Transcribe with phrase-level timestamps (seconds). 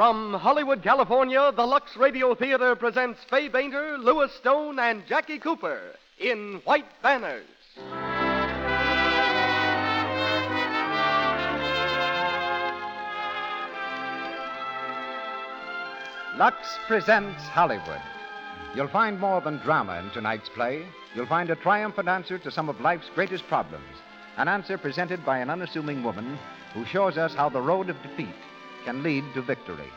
[0.00, 5.78] From Hollywood, California, the Lux Radio Theater presents Fay Bainter, Lewis Stone, and Jackie Cooper
[6.16, 7.44] in White Banners.
[16.38, 18.00] Lux presents Hollywood.
[18.74, 20.86] You'll find more than drama in tonight's play.
[21.14, 23.84] You'll find a triumphant answer to some of life's greatest problems.
[24.38, 26.38] An answer presented by an unassuming woman
[26.72, 28.34] who shows us how the road of defeat
[28.84, 29.90] can lead to victory.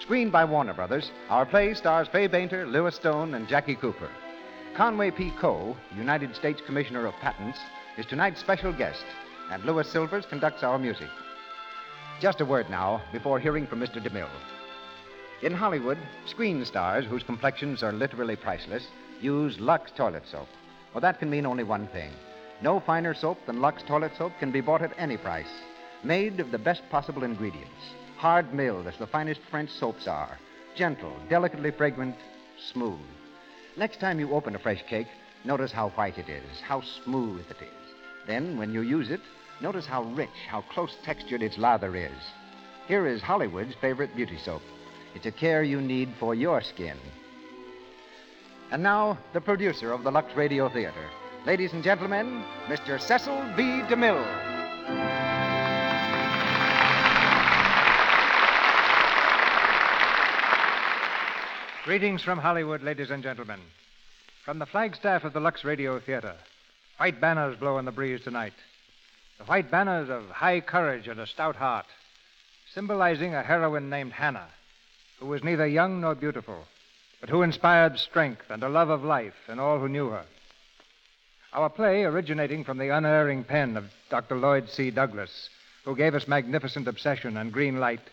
[0.00, 4.10] Screened by Warner Brothers, our play stars Fay Bainter, Lewis Stone, and Jackie Cooper.
[4.76, 5.32] Conway P.
[5.40, 7.58] Coe, United States Commissioner of Patents,
[7.96, 9.04] is tonight's special guest,
[9.50, 11.08] and Louis Silvers conducts our music.
[12.20, 14.02] Just a word now before hearing from Mr.
[14.02, 14.28] DeMille.
[15.42, 18.86] In Hollywood, screen stars whose complexions are literally priceless
[19.20, 20.48] use Lux toilet soap.
[20.92, 22.12] Well, that can mean only one thing.
[22.60, 25.50] No finer soap than Lux toilet soap can be bought at any price.
[26.02, 30.38] Made of the best possible ingredients, hard milled as the finest French soaps are,
[30.74, 32.16] gentle, delicately fragrant,
[32.72, 32.98] smooth.
[33.76, 35.06] Next time you open a fresh cake,
[35.44, 37.94] notice how white it is, how smooth it is.
[38.26, 39.20] Then, when you use it,
[39.60, 42.10] notice how rich, how close textured its lather is.
[42.88, 44.62] Here is Hollywood's favorite beauty soap.
[45.14, 46.96] It's a care you need for your skin.
[48.72, 51.08] And now, the producer of the Lux Radio Theater.
[51.46, 53.00] Ladies and gentlemen, Mr.
[53.00, 53.62] Cecil B.
[53.88, 55.27] DeMille.
[61.88, 63.60] Greetings from Hollywood, ladies and gentlemen.
[64.44, 66.34] From the flagstaff of the Lux Radio Theater,
[66.98, 68.52] white banners blow in the breeze tonight.
[69.38, 71.86] The white banners of high courage and a stout heart,
[72.74, 74.50] symbolizing a heroine named Hannah,
[75.18, 76.66] who was neither young nor beautiful,
[77.22, 80.26] but who inspired strength and a love of life in all who knew her.
[81.54, 84.36] Our play, originating from the unerring pen of Dr.
[84.36, 84.90] Lloyd C.
[84.90, 85.48] Douglas,
[85.86, 88.10] who gave us magnificent obsession and green light,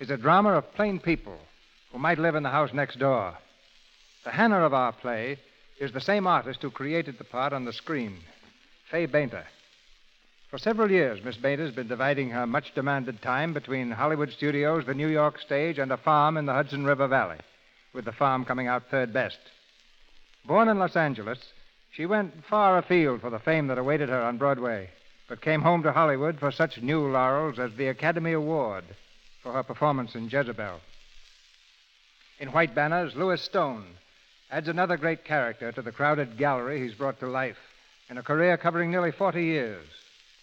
[0.00, 1.40] is a drama of plain people
[1.92, 3.36] who might live in the house next door.
[4.24, 5.38] The Hannah of our play
[5.78, 8.18] is the same artist who created the part on the screen,
[8.90, 9.46] Fay Bainter.
[10.50, 14.94] For several years, Miss Bainter's been dividing her much demanded time between Hollywood studios, the
[14.94, 17.38] New York stage, and a farm in the Hudson River Valley,
[17.92, 19.38] with the farm coming out third best.
[20.44, 21.38] Born in Los Angeles,
[21.92, 24.90] she went far afield for the fame that awaited her on Broadway,
[25.28, 28.84] but came home to Hollywood for such new laurels as the Academy Award
[29.42, 30.80] for her performance in Jezebel.
[32.40, 33.84] In White Banners, Lewis Stone
[34.50, 37.58] adds another great character to the crowded gallery he's brought to life
[38.08, 39.86] in a career covering nearly 40 years,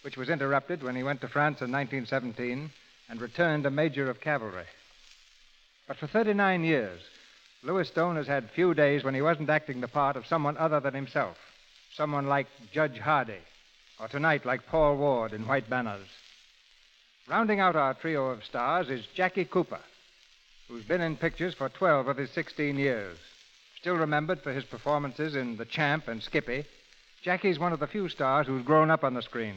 [0.02, 2.70] which was interrupted when he went to France in 1917
[3.08, 4.66] and returned a major of cavalry.
[5.88, 7.00] But for 39 years,
[7.64, 10.78] Lewis Stone has had few days when he wasn't acting the part of someone other
[10.78, 11.36] than himself,
[11.92, 13.42] someone like Judge Hardy,
[13.98, 16.06] or tonight like Paul Ward in White Banners.
[17.26, 19.80] Rounding out our trio of stars is Jackie Cooper,
[20.68, 23.16] who's been in pictures for 12 of his 16 years.
[23.80, 26.66] Still remembered for his performances in The Champ and Skippy,
[27.22, 29.56] Jackie's one of the few stars who's grown up on the screen.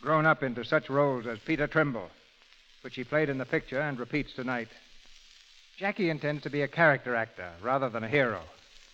[0.00, 2.10] Grown up into such roles as Peter Trimble,
[2.82, 4.68] which he played in the picture and repeats tonight.
[5.76, 8.42] Jackie intends to be a character actor rather than a hero.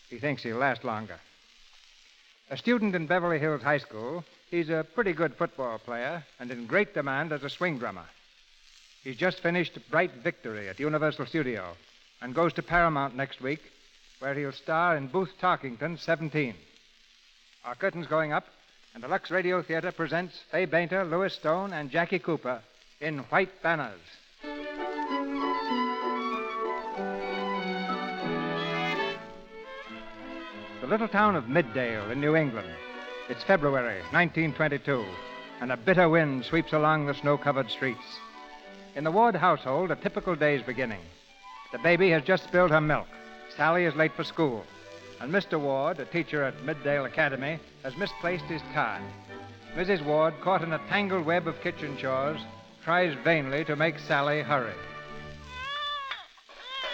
[0.09, 1.19] He thinks he'll last longer.
[2.51, 6.67] A student in Beverly Hills High School, he's a pretty good football player and in
[6.67, 8.07] great demand as a swing drummer.
[9.07, 11.77] He's just finished Bright Victory at Universal Studio
[12.21, 13.61] and goes to Paramount next week,
[14.19, 16.57] where he'll star in Booth Tarkington 17.
[17.65, 18.47] Our curtain's going up,
[18.95, 22.61] and the Lux Radio Theater presents Fay Bainter, Lewis Stone, and Jackie Cooper
[23.01, 24.01] in White Banners.
[30.81, 32.75] The little town of Middale in New England.
[33.29, 35.05] It's February 1922,
[35.61, 38.03] and a bitter wind sweeps along the snow covered streets.
[38.97, 41.03] In the Ward household, a typical day's beginning.
[41.71, 43.07] The baby has just spilled her milk.
[43.55, 44.65] Sally is late for school.
[45.21, 45.61] And Mr.
[45.61, 49.03] Ward, a teacher at Middale Academy, has misplaced his tie.
[49.75, 50.03] Mrs.
[50.03, 52.41] Ward, caught in a tangled web of kitchen chores,
[52.83, 54.73] tries vainly to make Sally hurry.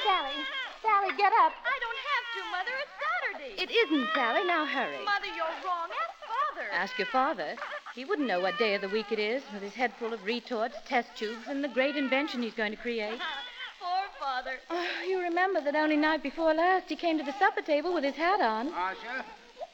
[0.05, 0.35] Sally,
[0.83, 1.53] Sally, get up.
[1.65, 2.75] I don't have to, Mother.
[2.83, 3.63] It's Saturday.
[3.63, 4.45] It isn't, Sally.
[4.45, 5.05] Now hurry.
[5.05, 5.89] Mother, you're wrong.
[5.89, 6.67] Ask Father.
[6.73, 7.57] Ask your father.
[7.95, 10.25] He wouldn't know what day of the week it is, with his head full of
[10.25, 13.19] retorts, test tubes, and the great invention he's going to create.
[13.81, 14.53] Poor Father.
[14.71, 18.05] Oh, you remember that only night before last he came to the supper table with
[18.05, 18.71] his hat on.
[18.71, 19.25] Marcia?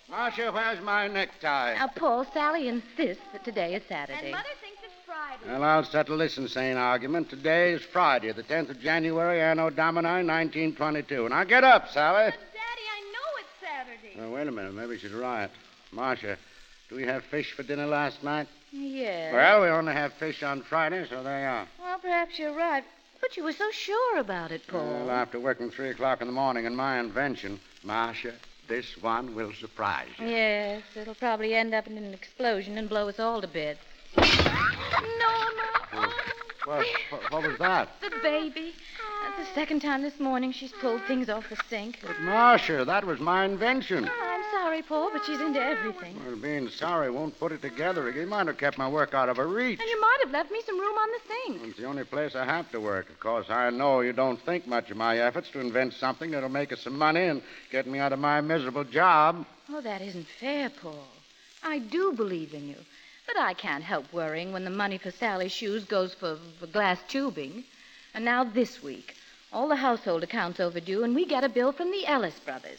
[0.09, 1.75] Marcia, where's my necktie?
[1.75, 4.19] Now, Paul, Sally insists that today is Saturday.
[4.21, 5.45] And Mother thinks it's Friday.
[5.47, 7.31] Well, I'll settle this insane argument.
[7.31, 11.29] Today is Friday, the 10th of January, Anno Domini, 1922.
[11.29, 12.31] Now get up, Sally.
[12.31, 14.21] But, Daddy, I know it's Saturday.
[14.21, 14.75] Now, wait a minute.
[14.75, 15.51] Maybe she's right.
[15.93, 16.39] Marcia,
[16.89, 18.49] do we have fish for dinner last night?
[18.73, 19.33] Yes.
[19.33, 21.69] Well, we only have fish on Friday, so there you are.
[21.81, 22.85] Well, perhaps you're right.
[23.21, 24.87] But you were so sure about it, Paul.
[24.87, 28.35] Well, after working three o'clock in the morning on my invention, Marcia,
[28.69, 30.29] this one will surprise you.
[30.29, 33.81] Yes, it'll probably end up in an explosion and blow us all to bits.
[35.19, 36.01] No, no.
[36.01, 36.11] What,
[36.69, 36.87] what,
[37.31, 37.89] what was that?
[38.01, 38.75] The baby.
[39.25, 41.99] That's the second time this morning she's pulled things off the sink.
[42.07, 44.09] But, Marcia, that was my invention.
[44.09, 46.15] Oh, I'm sorry, Paul, but she's into everything.
[46.25, 48.23] Well, being sorry won't put it together again.
[48.23, 49.81] You might have kept my work out of her reach.
[49.81, 51.71] And you might have left me some room on the sink.
[51.71, 53.09] It's the only place I have to work.
[53.09, 56.49] Of course, I know you don't think much of my efforts to invent something that'll
[56.49, 57.43] make us some money and
[57.73, 59.47] get me out of my miserable job.
[59.71, 61.07] Oh, that isn't fair, Paul.
[61.63, 62.77] I do believe in you.
[63.29, 66.99] But I can't help worrying when the money for Sally's shoes goes for, for glass
[67.09, 67.63] tubing.
[68.15, 69.17] And now this week,
[69.53, 72.79] all the household accounts overdue, and we get a bill from the Ellis brothers.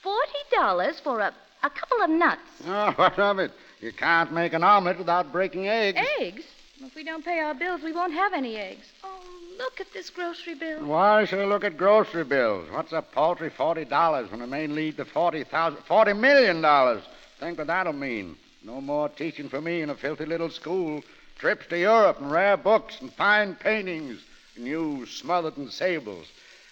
[0.00, 2.40] Forty dollars for a, a couple of nuts.
[2.66, 3.52] Oh, what of it?
[3.82, 6.00] You can't make an omelet without breaking eggs.
[6.18, 6.44] Eggs?
[6.80, 8.86] If we don't pay our bills, we won't have any eggs.
[9.04, 9.20] Oh,
[9.58, 10.86] look at this grocery bill.
[10.86, 12.66] Why should I look at grocery bills?
[12.70, 17.02] What's a paltry forty dollars when it may lead to forty thousand, forty million dollars?
[17.38, 18.36] Think what that'll mean.
[18.64, 21.02] No more teaching for me in a filthy little school.
[21.38, 24.20] Trips to Europe and rare books and fine paintings
[24.56, 26.26] and you smothered in sables.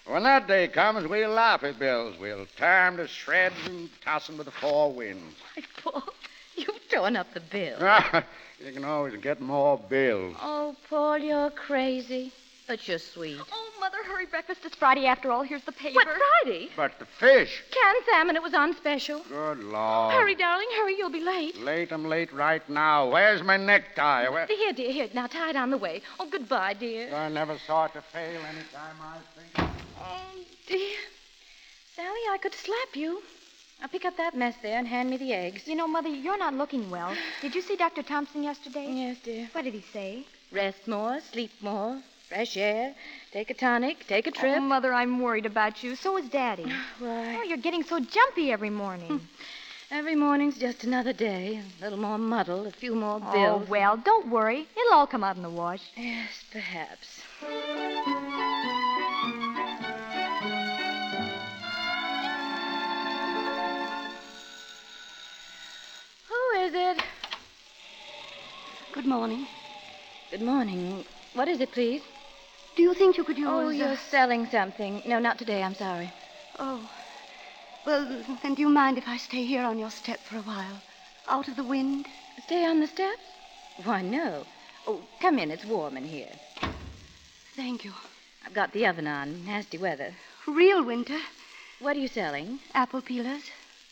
[0.06, 2.16] When that day comes, we'll laugh at bills.
[2.18, 5.36] We'll tear 'em to shreds and toss 'em to the four winds.
[5.54, 6.14] Why, Paul,
[6.56, 7.76] you've torn up the bill.
[7.80, 8.24] Ah,
[8.64, 10.36] you can always get more bills.
[10.40, 12.32] Oh, Paul, you're crazy.
[12.70, 13.40] But you're sweet.
[13.52, 14.26] Oh, Mother, hurry.
[14.26, 15.42] Breakfast is Friday after all.
[15.42, 15.96] Here's the paper.
[15.96, 16.06] What,
[16.44, 16.68] Friday?
[16.76, 17.64] But the fish.
[17.72, 18.36] Canned salmon.
[18.36, 19.24] It was on special.
[19.28, 20.14] Good Lord.
[20.14, 20.68] Hurry, darling.
[20.76, 20.96] Hurry.
[20.96, 21.60] You'll be late.
[21.60, 23.10] Late, I'm late right now.
[23.10, 24.28] Where's my necktie?
[24.28, 24.46] Where...
[24.46, 24.92] Here, dear.
[24.92, 25.08] Here.
[25.12, 26.02] Now tie it on the way.
[26.20, 27.12] Oh, goodbye, dear.
[27.12, 29.70] I never saw it to fail any time I think.
[30.00, 30.96] Oh, dear.
[31.96, 33.20] Sally, I could slap you.
[33.80, 35.66] Now pick up that mess there and hand me the eggs.
[35.66, 37.16] You know, Mother, you're not looking well.
[37.40, 38.04] Did you see Dr.
[38.04, 38.86] Thompson yesterday?
[38.88, 39.48] Yes, dear.
[39.50, 40.24] What did he say?
[40.52, 42.94] Rest more, sleep more, fresh air,
[43.32, 44.54] take a tonic, take a trip.
[44.56, 45.96] Oh, Mother, I'm worried about you.
[45.96, 46.62] So is Daddy.
[47.00, 47.38] Why?
[47.38, 49.08] Oh, you're getting so jumpy every morning.
[49.08, 49.18] Hmm.
[49.90, 51.60] Every morning's just another day.
[51.80, 53.64] A little more muddle, a few more oh, bills.
[53.66, 54.68] oh, well, don't worry.
[54.76, 55.82] It'll all come out in the wash.
[55.96, 57.20] Yes, perhaps.
[66.28, 67.02] Who is it?
[68.92, 69.48] Good morning.
[70.30, 71.04] Good morning.
[71.34, 72.02] What is it, please?
[72.76, 73.48] Do you think you could use...
[73.48, 75.02] Oh, uh, you're selling something.
[75.06, 75.62] No, not today.
[75.62, 76.12] I'm sorry.
[76.58, 76.88] Oh.
[77.86, 80.80] Well, then do you mind if I stay here on your step for a while?
[81.28, 82.06] Out of the wind?
[82.44, 83.22] Stay on the steps?
[83.84, 84.44] Why, no.
[84.86, 85.50] Oh, come in.
[85.50, 86.32] It's warm in here.
[87.56, 87.92] Thank you.
[88.44, 89.44] I've got the oven on.
[89.46, 90.14] Nasty weather.
[90.46, 91.18] Real winter.
[91.80, 92.60] What are you selling?
[92.74, 93.42] Apple peelers.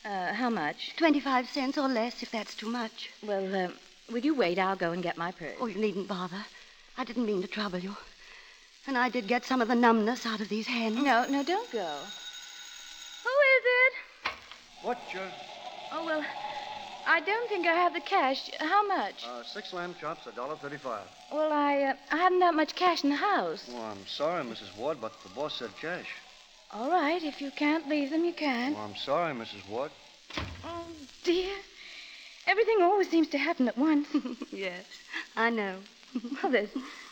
[0.05, 0.95] Uh, how much?
[0.95, 3.09] Twenty-five cents or less, if that's too much.
[3.25, 3.69] Well, uh,
[4.11, 4.57] will you wait?
[4.57, 5.57] I'll go and get my purse.
[5.59, 6.45] Oh, you needn't bother.
[6.97, 7.95] I didn't mean to trouble you.
[8.89, 10.95] And I did get some of the numbness out of these hands.
[10.95, 11.97] No, no, don't go.
[13.23, 13.93] Who is it?
[14.83, 15.31] Butcher.
[15.91, 16.25] Oh, well,
[17.05, 18.49] I don't think I have the cash.
[18.57, 19.27] How much?
[19.27, 21.03] Uh, six lamb chops, a dollar thirty-five.
[21.31, 23.69] Well, I uh, I haven't that much cash in the house.
[23.71, 24.75] Oh, I'm sorry, Mrs.
[24.75, 26.07] Ward, but the boss said cash.
[26.73, 28.73] All right, if you can't leave them, you can.
[28.75, 29.69] Oh, I'm sorry, Mrs.
[29.69, 29.91] Ward.
[30.65, 30.87] Oh,
[31.23, 31.53] dear.
[32.47, 34.07] Everything always seems to happen at once.
[34.51, 34.83] yes,
[35.35, 35.75] I know.
[36.41, 36.71] well, there's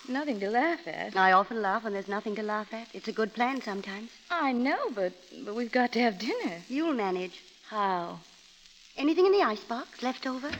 [0.10, 1.16] nothing to laugh at.
[1.16, 2.88] I often laugh when there's nothing to laugh at.
[2.94, 4.10] It's a good plan sometimes.
[4.30, 5.14] I know, but
[5.46, 6.58] but we've got to have dinner.
[6.68, 7.42] You'll manage.
[7.70, 8.20] How?
[8.98, 10.52] Anything in the icebox left over?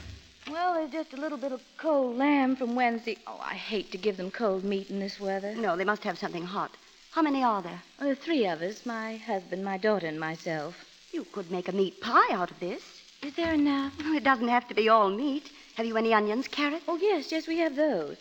[0.50, 3.18] Well, there's just a little bit of cold lamb from Wednesday.
[3.26, 5.54] Oh, I hate to give them cold meat in this weather.
[5.54, 6.76] No, they must have something hot.
[7.10, 7.82] How many are there?
[7.82, 10.76] Oh, well, there are three of us my husband, my daughter, and myself.
[11.12, 12.82] You could make a meat pie out of this.
[13.22, 13.94] Is there enough?
[13.98, 15.50] It doesn't have to be all meat.
[15.74, 16.84] Have you any onions, carrots?
[16.86, 18.16] Oh, yes, yes, we have those.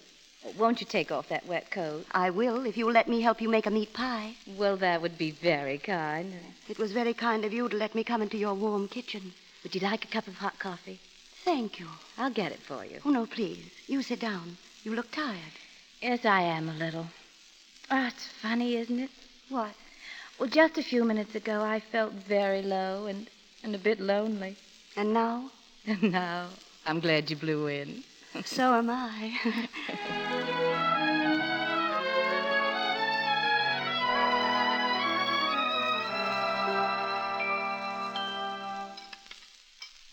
[0.57, 2.05] Won't you take off that wet coat?
[2.11, 4.35] I will, if you'll let me help you make a meat pie.
[4.57, 6.33] Well, that would be very kind.
[6.69, 9.33] It was very kind of you to let me come into your warm kitchen.
[9.63, 10.99] Would you like a cup of hot coffee?
[11.43, 11.87] Thank you.
[12.17, 12.99] I'll get it for you.
[13.05, 13.71] Oh, no, please.
[13.87, 14.57] You sit down.
[14.83, 15.53] You look tired.
[16.01, 17.07] Yes, I am a little.
[17.89, 19.09] Oh, it's funny, isn't it?
[19.49, 19.73] What?
[20.39, 23.27] Well, just a few minutes ago, I felt very low and,
[23.63, 24.55] and a bit lonely.
[24.95, 25.51] And now?
[25.85, 26.49] And now,
[26.85, 28.03] I'm glad you blew in.
[28.46, 29.38] So am I.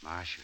[0.03, 0.43] Marcia,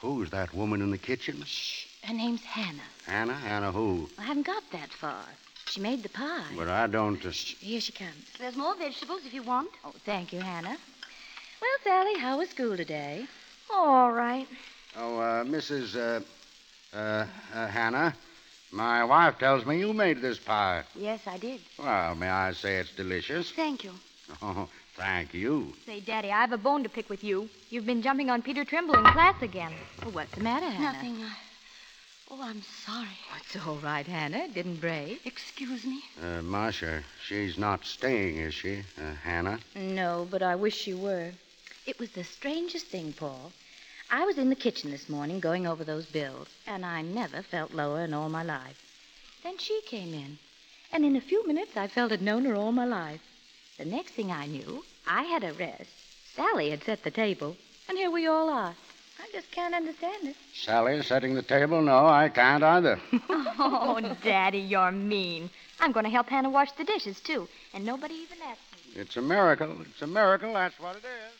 [0.00, 1.42] who's that woman in the kitchen?
[1.44, 1.86] Shh.
[2.02, 2.82] Her name's Hannah.
[3.06, 3.34] Hannah?
[3.34, 4.08] Hannah who?
[4.18, 5.24] I haven't got that far.
[5.66, 6.44] She made the pie.
[6.56, 7.48] But I don't just.
[7.58, 8.30] Here she comes.
[8.38, 9.70] There's more vegetables if you want.
[9.84, 10.76] Oh, thank you, Hannah.
[11.60, 13.26] Well, Sally, how was school today?
[13.72, 14.46] All right.
[14.96, 15.96] Oh, uh, Mrs.
[15.96, 16.22] Uh,
[16.94, 18.14] uh, uh, Hannah,
[18.72, 20.84] my wife tells me you made this pie.
[20.94, 21.60] Yes, I did.
[21.78, 23.50] Well, may I say it's delicious?
[23.52, 23.92] Thank you.
[24.42, 25.72] Oh, thank you.
[25.86, 27.48] Say, Daddy, I have a bone to pick with you.
[27.70, 29.72] You've been jumping on Peter Trimble in class again.
[30.02, 30.92] Well, what's the matter, Hannah?
[30.92, 31.16] Nothing.
[31.22, 31.32] I...
[32.30, 33.18] Oh, I'm sorry.
[33.38, 34.44] It's all right, Hannah.
[34.44, 35.24] It didn't break.
[35.26, 36.00] Excuse me.
[36.22, 39.60] Uh, Marcia, she's not staying, is she, uh, Hannah?
[39.76, 41.30] No, but I wish she were.
[41.86, 43.52] It was the strangest thing, Paul.
[44.10, 47.72] I was in the kitchen this morning going over those bills, and I never felt
[47.74, 48.80] lower in all my life.
[49.42, 50.38] Then she came in,
[50.92, 53.20] and in a few minutes I felt I'd known her all my life.
[53.78, 55.90] The next thing I knew, I had a rest.
[56.34, 57.56] Sally had set the table,
[57.88, 58.74] and here we all are.
[59.20, 60.36] I just can't understand it.
[60.54, 61.80] Sally setting the table?
[61.80, 63.00] No, I can't either.
[63.28, 65.50] oh, Daddy, you're mean.
[65.80, 69.00] I'm going to help Hannah wash the dishes, too, and nobody even asked me.
[69.00, 69.76] It's a miracle.
[69.82, 70.52] It's a miracle.
[70.54, 71.32] That's what it is.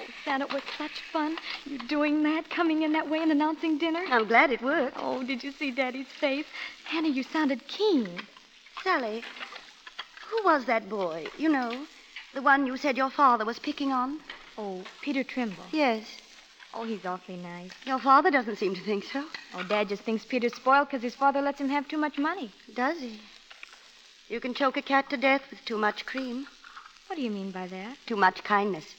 [0.00, 1.36] Oh, Santa, it was such fun.
[1.64, 4.04] You doing that, coming in that way and announcing dinner.
[4.08, 4.96] I'm glad it worked.
[4.98, 6.46] Oh, did you see Daddy's face?
[6.84, 8.08] Hannah, you sounded keen.
[8.82, 9.22] Sally,
[10.28, 11.26] who was that boy?
[11.38, 11.86] You know,
[12.34, 14.20] the one you said your father was picking on?
[14.56, 15.64] Oh, Peter Trimble.
[15.72, 16.04] Yes.
[16.74, 17.70] Oh, he's awfully nice.
[17.84, 19.24] Your father doesn't seem to think so.
[19.54, 22.50] Oh, Dad just thinks Peter's spoiled because his father lets him have too much money.
[22.74, 23.20] Does he?
[24.28, 26.46] You can choke a cat to death with too much cream.
[27.08, 27.98] What do you mean by that?
[28.06, 28.94] Too much kindness.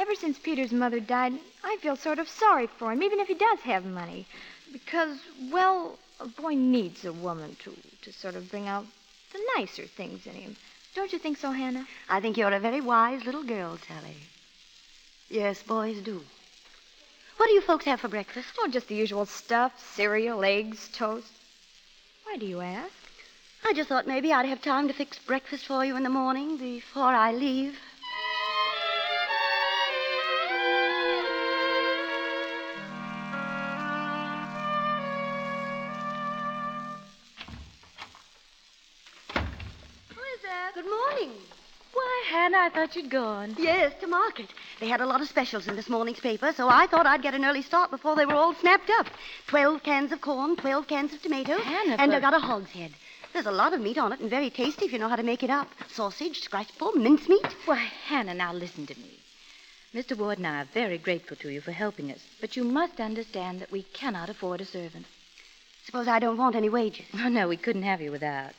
[0.00, 3.34] Ever since Peter's mother died, I feel sort of sorry for him, even if he
[3.34, 4.26] does have money.
[4.72, 5.18] Because,
[5.52, 8.86] well, a boy needs a woman to, to sort of bring out
[9.34, 10.56] the nicer things in him.
[10.94, 11.86] Don't you think so, Hannah?
[12.08, 14.16] I think you're a very wise little girl, Sally.
[15.28, 16.22] Yes, boys do.
[17.36, 18.48] What do you folks have for breakfast?
[18.58, 21.30] Oh, just the usual stuff cereal, eggs, toast.
[22.24, 22.94] Why do you ask?
[23.66, 26.56] I just thought maybe I'd have time to fix breakfast for you in the morning
[26.56, 27.78] before I leave.
[42.70, 43.56] I thought you'd gone.
[43.58, 44.46] Yes, to market.
[44.78, 47.34] They had a lot of specials in this morning's paper, so I thought I'd get
[47.34, 49.08] an early start before they were all snapped up.
[49.48, 52.92] Twelve cans of corn, twelve cans of tomatoes, Hannah, and I got a hogshead.
[53.32, 55.24] There's a lot of meat on it and very tasty if you know how to
[55.24, 55.66] make it up.
[55.88, 57.44] Sausage, scratch pull, mincemeat.
[57.66, 59.18] Why, Hannah, now listen to me.
[59.92, 60.16] Mr.
[60.16, 63.60] Ward and I are very grateful to you for helping us, but you must understand
[63.60, 65.06] that we cannot afford a servant.
[65.86, 67.06] Suppose I don't want any wages.
[67.14, 68.52] Oh, no, we couldn't have you without.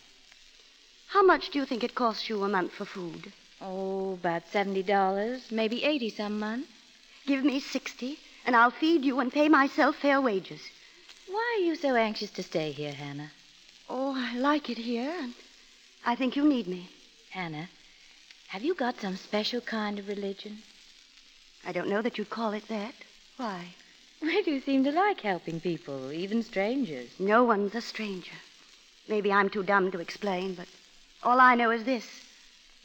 [1.07, 3.31] How much do you think it costs you a month for food?
[3.61, 6.67] Oh, about $70, maybe 80 some month.
[7.27, 10.61] Give me 60, and I'll feed you and pay myself fair wages.
[11.27, 13.31] Why are you so anxious to stay here, Hannah?
[13.87, 15.33] Oh, I like it here, and
[16.05, 16.89] I think you need me.
[17.29, 17.69] Hannah,
[18.47, 20.63] have you got some special kind of religion?
[21.65, 22.95] I don't know that you'd call it that.
[23.37, 23.75] Why?
[24.19, 27.09] Why do you seem to like helping people, even strangers?
[27.19, 28.37] No one's a stranger.
[29.07, 30.67] Maybe I'm too dumb to explain, but
[31.21, 32.07] all I know is this.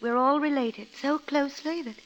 [0.01, 1.97] We're all related so closely that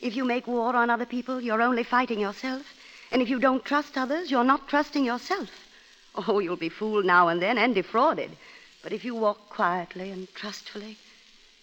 [0.00, 2.66] if you make war on other people, you're only fighting yourself.
[3.10, 5.48] And if you don't trust others, you're not trusting yourself.
[6.14, 8.32] Oh, you'll be fooled now and then and defrauded.
[8.82, 10.98] But if you walk quietly and trustfully,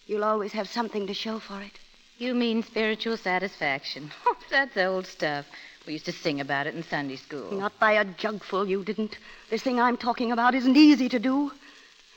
[0.08, 1.70] you'll always have something to show for it.
[2.18, 4.10] You mean spiritual satisfaction.
[4.26, 5.46] Oh, that's old stuff.
[5.86, 7.52] We used to sing about it in Sunday school.
[7.52, 9.18] Not by a jugful, you didn't.
[9.50, 11.52] This thing I'm talking about isn't easy to do.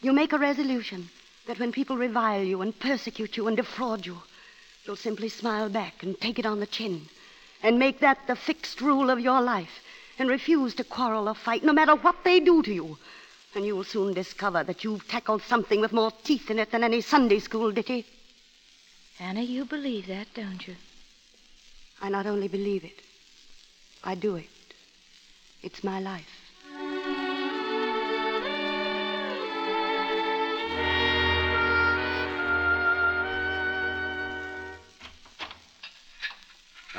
[0.01, 1.09] You make a resolution
[1.47, 4.17] that when people revile you and persecute you and defraud you,
[4.85, 7.07] you'll simply smile back and take it on the chin
[7.61, 9.81] and make that the fixed rule of your life
[10.19, 12.97] and refuse to quarrel or fight no matter what they do to you.
[13.55, 17.01] And you'll soon discover that you've tackled something with more teeth in it than any
[17.01, 18.05] Sunday school ditty.
[19.19, 20.75] Anna, you believe that, don't you?
[22.01, 22.99] I not only believe it,
[24.03, 24.49] I do it.
[25.61, 26.32] It's my life.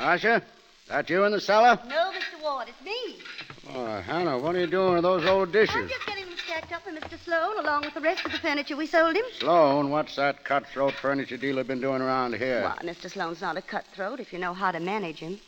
[0.05, 0.39] Asha,
[0.87, 1.79] that you in the cellar?
[1.87, 2.39] No, Mr.
[2.39, 3.15] Ward, it's me.
[3.73, 5.75] Oh, Hannah, what are you doing with those old dishes?
[5.75, 7.17] I'm just getting them stacked up for Mr.
[7.25, 9.25] Sloan, along with the rest of the furniture we sold him.
[9.39, 12.61] Sloan, what's that cutthroat furniture dealer been doing around here?
[12.61, 13.09] Why, Mr.
[13.09, 15.39] Sloan's not a cutthroat if you know how to manage him.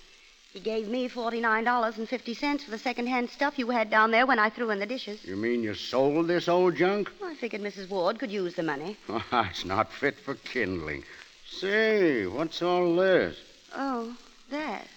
[0.53, 4.71] He gave me $49.50 for the second-hand stuff you had down there when I threw
[4.71, 5.23] in the dishes.
[5.23, 7.11] You mean you sold this old junk?
[7.23, 7.91] I figured Mrs.
[7.91, 8.97] Ward could use the money.
[9.07, 11.03] Oh, it's not fit for kindling.
[11.47, 13.37] Say, what's all this?
[13.75, 14.17] Oh,
[14.49, 14.87] that.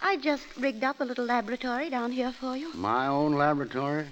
[0.00, 2.72] I just rigged up a little laboratory down here for you.
[2.74, 4.06] My own laboratory?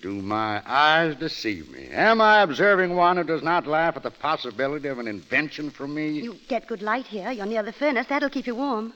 [0.00, 1.88] Do my eyes deceive me?
[1.90, 5.94] Am I observing one who does not laugh at the possibility of an invention from
[5.94, 6.10] me?
[6.10, 7.32] You get good light here.
[7.32, 8.06] You're near the furnace.
[8.08, 8.92] That'll keep you warm.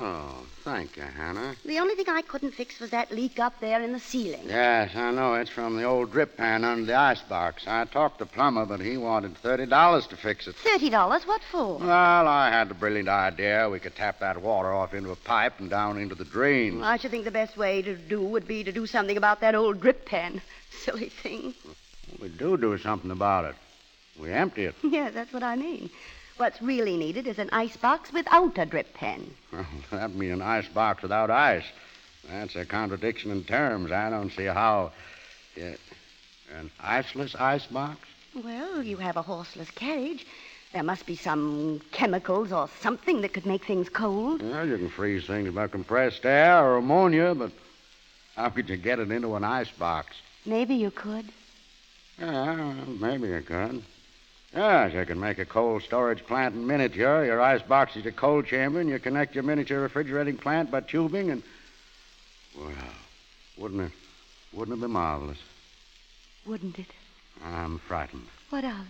[0.00, 1.56] Oh, thank you, Hannah.
[1.64, 4.44] The only thing I couldn't fix was that leak up there in the ceiling.
[4.46, 5.34] Yes, I know.
[5.34, 7.64] It's from the old drip pan under the icebox.
[7.66, 10.54] I talked to Plumber, but he wanted $30 to fix it.
[10.56, 11.26] $30?
[11.26, 11.78] What for?
[11.78, 15.58] Well, I had the brilliant idea we could tap that water off into a pipe
[15.58, 16.78] and down into the drain.
[16.78, 19.40] Well, I should think the best way to do would be to do something about
[19.40, 20.40] that old drip pan.
[20.70, 21.54] Silly thing.
[22.20, 23.56] We do do something about it.
[24.20, 24.76] We empty it.
[24.84, 25.90] yeah, that's what I mean.
[26.36, 29.30] What's really needed is an ice box without a drip pen.
[29.52, 31.64] Well, that means an ice box without ice.
[32.28, 33.92] That's a contradiction in terms.
[33.92, 34.92] I don't see how.
[35.56, 37.98] An iceless ice box?
[38.34, 40.26] Well, you have a horseless carriage.
[40.72, 44.40] There must be some chemicals or something that could make things cold.
[44.42, 47.52] Well, you can freeze things by compressed air or ammonia, but
[48.36, 50.16] how could you get it into an ice box?
[50.46, 51.26] Maybe you could.
[52.18, 53.82] Yeah, well, maybe you could.
[54.54, 57.24] Yes, you can make a cold storage plant in miniature.
[57.24, 60.80] Your ice box is a cold chamber, and you connect your miniature refrigerating plant by
[60.80, 61.42] tubing, and.
[62.58, 62.70] Well,
[63.56, 63.92] wouldn't it?
[64.52, 65.38] Wouldn't it be marvelous?
[66.44, 66.88] Wouldn't it?
[67.42, 68.26] I'm frightened.
[68.50, 68.86] What of?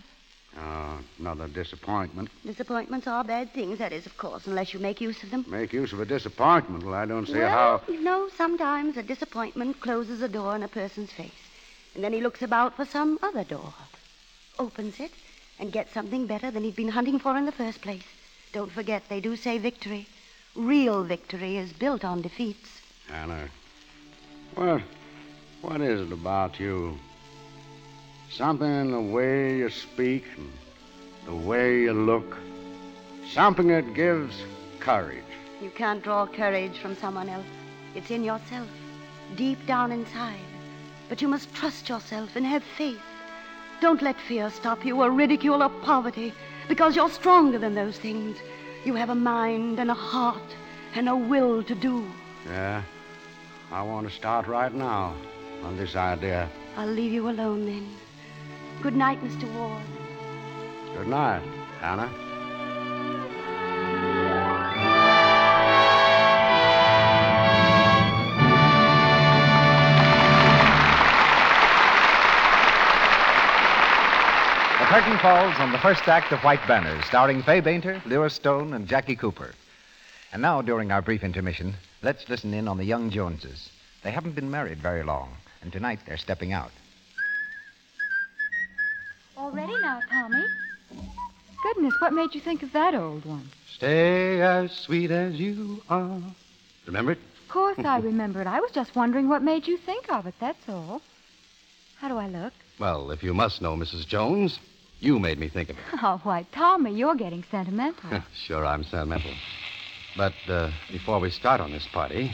[0.59, 2.29] Oh, another disappointment.
[2.45, 5.45] Disappointments are bad things, that is, of course, unless you make use of them.
[5.47, 6.83] Make use of a disappointment?
[6.83, 7.81] Well, I don't see well, how.
[7.91, 11.31] you know, sometimes a disappointment closes a door in a person's face,
[11.95, 13.73] and then he looks about for some other door,
[14.59, 15.11] opens it,
[15.63, 18.03] and get something better than he'd been hunting for in the first place.
[18.51, 20.05] Don't forget, they do say victory.
[20.57, 22.81] Real victory is built on defeats.
[23.09, 23.47] Anna,
[24.55, 24.81] what,
[25.61, 26.97] what is it about you?
[28.29, 30.51] Something in the way you speak and
[31.25, 32.35] the way you look.
[33.31, 34.35] Something that gives
[34.81, 35.23] courage.
[35.61, 37.45] You can't draw courage from someone else.
[37.95, 38.67] It's in yourself,
[39.37, 40.43] deep down inside.
[41.07, 42.99] But you must trust yourself and have faith.
[43.81, 46.33] Don't let fear stop you or ridicule or poverty,
[46.67, 48.37] because you're stronger than those things.
[48.85, 50.55] You have a mind and a heart
[50.95, 52.05] and a will to do.
[52.45, 52.83] Yeah,
[53.71, 55.15] I want to start right now
[55.63, 56.49] on this idea.
[56.75, 57.87] I'll leave you alone then.
[58.81, 59.51] Good night, Mr.
[59.55, 59.83] Ward.
[60.97, 61.43] Good night,
[61.79, 62.11] Hannah.
[74.93, 78.87] Curtain falls on the first act of White Banners, starring Fay Bainter, Lewis Stone, and
[78.87, 79.55] Jackie Cooper.
[80.31, 83.71] And now, during our brief intermission, let's listen in on the young Joneses.
[84.03, 85.31] They haven't been married very long,
[85.63, 86.69] and tonight they're stepping out.
[89.35, 90.45] All ready now, Tommy?
[91.63, 93.49] Goodness, what made you think of that old one?
[93.67, 96.21] Stay as sweet as you are.
[96.85, 97.19] Remember it?
[97.41, 98.47] Of course I remember it.
[98.47, 101.01] I was just wondering what made you think of it, that's all.
[101.97, 102.53] How do I look?
[102.77, 104.05] Well, if you must know, Mrs.
[104.05, 104.59] Jones,
[105.03, 105.83] you made me think of it.
[106.01, 108.23] Oh, why, Tommy, you're getting sentimental.
[108.33, 109.33] sure, I'm sentimental.
[110.15, 112.31] But uh, before we start on this party,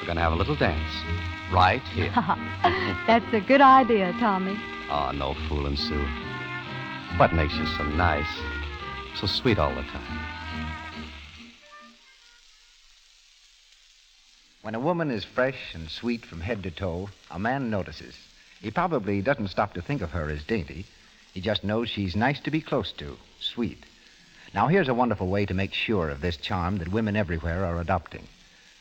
[0.00, 0.92] We're going to have a little dance.
[1.52, 2.10] Right here.
[3.06, 4.56] That's a good idea, Tommy.
[4.90, 6.06] Oh, no fooling, Sue.
[7.16, 8.26] What makes you so nice?
[9.16, 10.20] So sweet all the time.
[14.62, 18.16] When a woman is fresh and sweet from head to toe, a man notices.
[18.60, 20.86] He probably doesn't stop to think of her as dainty.
[21.34, 23.84] He just knows she's nice to be close to, sweet.
[24.54, 27.80] Now, here's a wonderful way to make sure of this charm that women everywhere are
[27.80, 28.28] adopting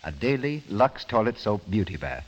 [0.03, 2.27] a daily Lux Toilet Soap Beauty Bath.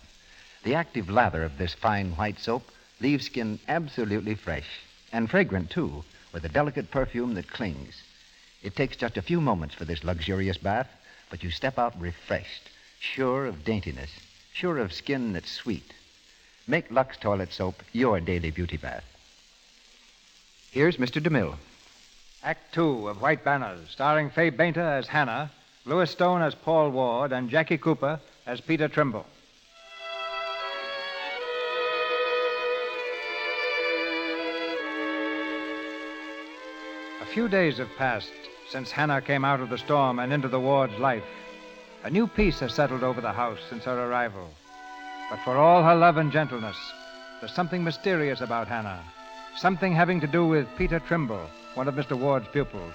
[0.64, 4.80] The active lather of this fine white soap leaves skin absolutely fresh
[5.14, 8.02] and fragrant, too, with a delicate perfume that clings.
[8.64, 10.90] It takes just a few moments for this luxurious bath,
[11.30, 14.10] but you step out refreshed, sure of daintiness,
[14.54, 15.94] sure of skin that's sweet.
[16.66, 19.04] Make Lux Toilet Soap your daily beauty bath.
[20.76, 21.24] Here's Mr.
[21.24, 21.56] DeMille.
[22.44, 25.50] Act two of White Banners, starring Fay Bainter as Hannah,
[25.86, 29.26] Lewis Stone as Paul Ward, and Jackie Cooper as Peter Trimble.
[37.22, 38.34] A few days have passed
[38.70, 41.24] since Hannah came out of the storm and into the ward's life.
[42.04, 44.50] A new peace has settled over the house since her arrival.
[45.30, 46.76] But for all her love and gentleness,
[47.40, 49.02] there's something mysterious about Hannah.
[49.56, 52.18] Something having to do with Peter Trimble, one of Mr.
[52.18, 52.94] Ward's pupils.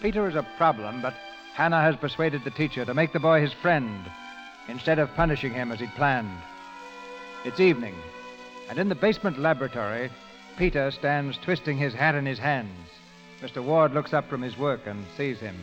[0.00, 1.14] Peter is a problem, but
[1.52, 4.04] Hannah has persuaded the teacher to make the boy his friend
[4.68, 6.38] instead of punishing him as he'd planned.
[7.44, 7.94] It's evening,
[8.70, 10.10] and in the basement laboratory,
[10.56, 12.88] Peter stands twisting his hat in his hands.
[13.42, 13.62] Mr.
[13.62, 15.56] Ward looks up from his work and sees him.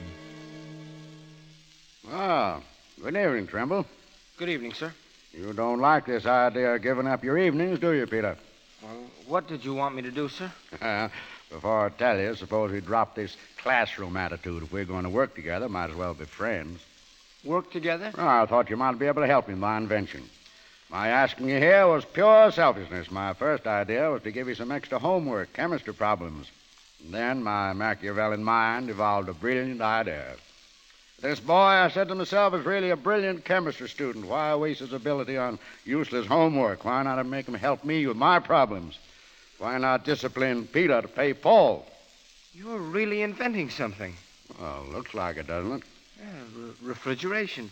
[2.11, 2.61] Ah,
[3.01, 3.87] good evening, Trimble.
[4.37, 4.93] Good evening, sir.
[5.33, 8.37] You don't like this idea of giving up your evenings, do you, Peter?
[9.31, 10.51] What did you want me to do, sir?
[11.49, 14.61] Before I tell you, suppose we drop this classroom attitude.
[14.61, 16.81] If we're going to work together, might as well be friends.
[17.45, 18.11] Work together?
[18.17, 20.29] Well, I thought you might be able to help me with my invention.
[20.89, 23.09] My asking you here was pure selfishness.
[23.09, 26.51] My first idea was to give you some extra homework, chemistry problems.
[27.01, 30.35] And then my Machiavellian mind evolved a brilliant idea.
[31.21, 34.27] This boy, I said to myself, is really a brilliant chemistry student.
[34.27, 36.83] Why waste his ability on useless homework?
[36.83, 38.99] Why not make him help me with my problems?
[39.61, 41.85] Why not discipline Peter to pay Paul?
[42.55, 44.15] You're really inventing something.
[44.59, 45.83] Well, looks like it, doesn't it?
[46.19, 47.69] Yeah, re- refrigeration.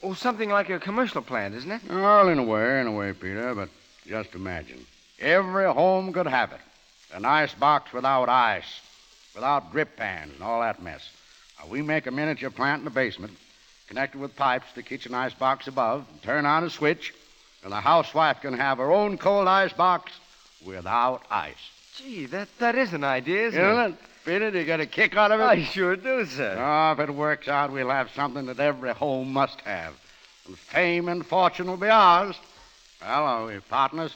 [0.00, 1.80] Oh, something like a commercial plant, isn't it?
[1.90, 3.68] Well, in a way, in a way, Peter, but
[4.06, 4.86] just imagine.
[5.18, 6.60] Every home could have it.
[7.12, 8.80] An ice box without ice,
[9.34, 11.10] without drip pans, and all that mess.
[11.58, 13.36] Now, we make a miniature plant in the basement,
[13.88, 17.12] connected with pipes to the kitchen ice box above, and turn on a switch,
[17.64, 20.12] and the housewife can have her own cold ice box
[20.64, 21.54] without ice.
[21.96, 23.90] Gee, that, that is an idea, isn't it?
[23.90, 23.94] it?
[24.24, 25.44] Peter, do you get a kick out of it?
[25.44, 26.56] I sure do, sir.
[26.58, 29.94] Oh, if it works out, we'll have something that every home must have.
[30.46, 32.36] And fame and fortune will be ours.
[33.00, 34.14] Well, are we partners?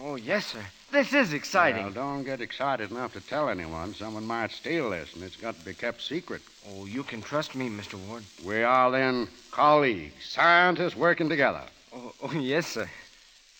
[0.00, 0.64] Oh, yes, sir.
[0.90, 1.84] This is exciting.
[1.84, 3.94] Well, don't get excited enough to tell anyone.
[3.94, 6.42] Someone might steal this, and it's got to be kept secret.
[6.70, 7.94] Oh, you can trust me, Mr.
[8.08, 8.22] Ward.
[8.44, 11.62] We are then colleagues, scientists working together.
[11.94, 12.88] Oh, oh yes, sir.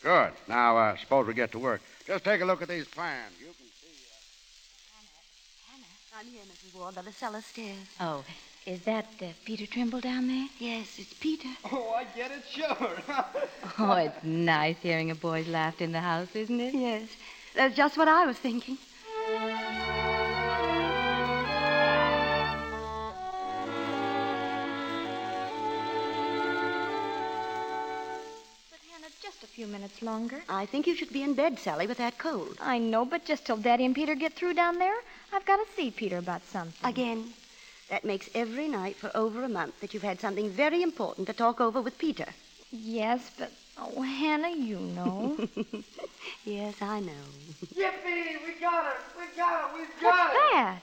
[0.03, 0.33] Good.
[0.49, 1.81] Now, uh, suppose we get to work.
[2.07, 3.33] Just take a look at these plans.
[3.40, 3.88] You can see.
[4.11, 5.01] Uh...
[5.71, 6.79] Hannah, Hannah, I'm here, Mrs.
[6.79, 7.87] Ward, by the cellar stairs.
[7.99, 8.23] Oh,
[8.67, 10.47] is that uh, Peter Trimble down there?
[10.59, 11.49] Yes, it's Peter.
[11.73, 12.93] Oh, I get it, sure.
[13.79, 16.75] Oh, it's nice hearing a boy's laugh in the house, isn't it?
[16.75, 17.09] Yes,
[17.57, 18.79] that's just what I was thinking.
[29.64, 30.42] Few minutes longer.
[30.46, 32.59] I think you should be in bed, Sally, with that cold.
[32.61, 34.96] I know, but just till Daddy and Peter get through down there,
[35.33, 36.90] I've got to see Peter about something.
[36.90, 37.33] Again.
[37.88, 41.33] That makes every night for over a month that you've had something very important to
[41.33, 42.27] talk over with Peter.
[42.72, 45.38] Yes, but, oh, Hannah, you know.
[46.44, 47.24] yes, I know.
[47.74, 48.44] Yippee!
[48.46, 49.00] We got it!
[49.18, 49.79] We got it!
[49.79, 50.38] We What's got it!
[50.53, 50.81] that?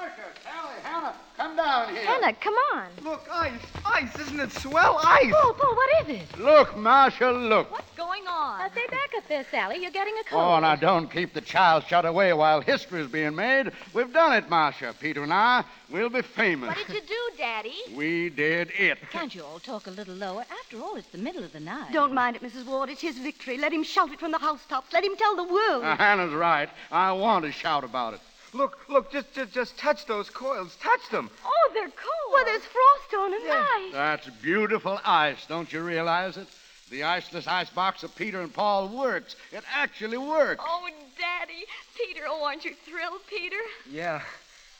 [0.00, 2.04] Martha, Sally, Hannah, come down here.
[2.06, 2.86] Hannah, come on.
[3.04, 3.52] Look, ice!
[3.84, 4.18] Ice!
[4.18, 4.98] Isn't it swell?
[5.04, 5.30] Ice!
[5.30, 6.38] Paul, Paul, what is it?
[6.38, 7.70] Look, Marshal, look.
[7.70, 8.60] What's going on?
[8.60, 9.76] Now, stay back up there, Sally.
[9.82, 10.42] You're getting a oh, cold.
[10.42, 13.72] Oh, now don't keep the child shut away while history's being made.
[13.92, 14.94] We've done it, Marcia.
[14.98, 15.64] Peter and I.
[15.90, 16.74] We'll be famous.
[16.74, 17.76] What did you do, Daddy?
[17.94, 18.98] We did it.
[19.10, 20.46] Can't you all talk a little lower?
[20.50, 21.92] After all, it's the middle of the night.
[21.92, 22.64] Don't mind it, Mrs.
[22.64, 22.88] Ward.
[22.88, 23.58] It's his victory.
[23.58, 24.94] Let him shout it from the housetops.
[24.94, 25.82] Let him tell the world.
[25.82, 26.70] Now, Hannah's right.
[26.90, 28.20] I want to shout about it.
[28.52, 30.76] Look, look, just, just, just touch those coils.
[30.82, 31.30] Touch them.
[31.44, 32.32] Oh, they're cold.
[32.32, 33.66] Well, there's frost on them.
[33.76, 33.92] Ice.
[33.92, 35.46] That's beautiful ice.
[35.46, 36.48] Don't you realize it?
[36.90, 39.36] The iceless ice box of Peter and Paul works.
[39.52, 40.62] It actually works.
[40.66, 41.64] Oh, Daddy.
[41.96, 43.60] Peter, oh, aren't you thrilled, Peter?
[43.88, 44.22] Yeah,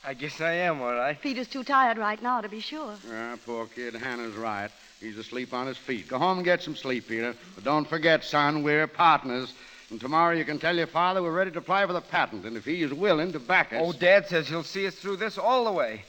[0.05, 1.21] I guess I am, all right.
[1.21, 2.97] Peter's too tired right now to be sure.
[3.13, 4.71] Ah, poor kid, Hannah's right.
[5.01, 6.09] He's asleep on his feet.
[6.09, 7.35] Go home and get some sleep, Peter.
[7.55, 9.53] But don't forget, son, we're partners.
[9.91, 12.57] And tomorrow you can tell your father we're ready to apply for the patent, and
[12.57, 13.81] if he is willing to back us.
[13.83, 16.05] Oh, Dad says he'll see us through this all the way.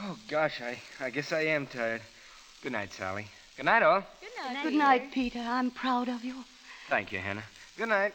[0.00, 2.02] Oh, gosh, I, I guess I am tired.
[2.62, 3.26] Good night, Sally.
[3.56, 4.02] Good night, all.
[4.20, 4.62] Good night.
[4.64, 5.38] Good night, Peter.
[5.38, 6.34] I'm proud of you.
[6.88, 7.44] Thank you, Hannah.
[7.76, 8.14] Good night.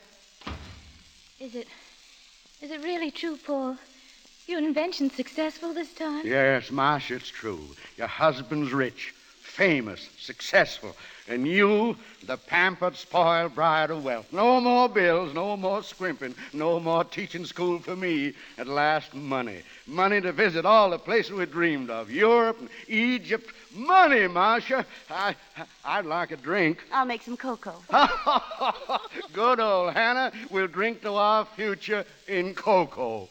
[1.39, 1.67] Is it.
[2.61, 3.77] Is it really true, Paul?
[4.47, 6.25] Your invention's successful this time?
[6.25, 7.59] Yes, Marsh, it's true.
[7.97, 10.95] Your husband's rich, famous, successful.
[11.27, 14.31] And you, the pampered, spoiled bride of wealth.
[14.31, 18.33] No more bills, no more scrimping, no more teaching school for me.
[18.57, 19.61] At last, money.
[19.85, 22.09] Money to visit all the places we dreamed of.
[22.09, 23.51] Europe and Egypt.
[23.75, 24.85] Money, Marcia.
[25.09, 25.35] I,
[25.83, 26.83] I'd like a drink.
[26.91, 27.81] I'll make some cocoa.
[29.33, 30.31] Good old Hannah.
[30.49, 33.29] We'll drink to our future in cocoa.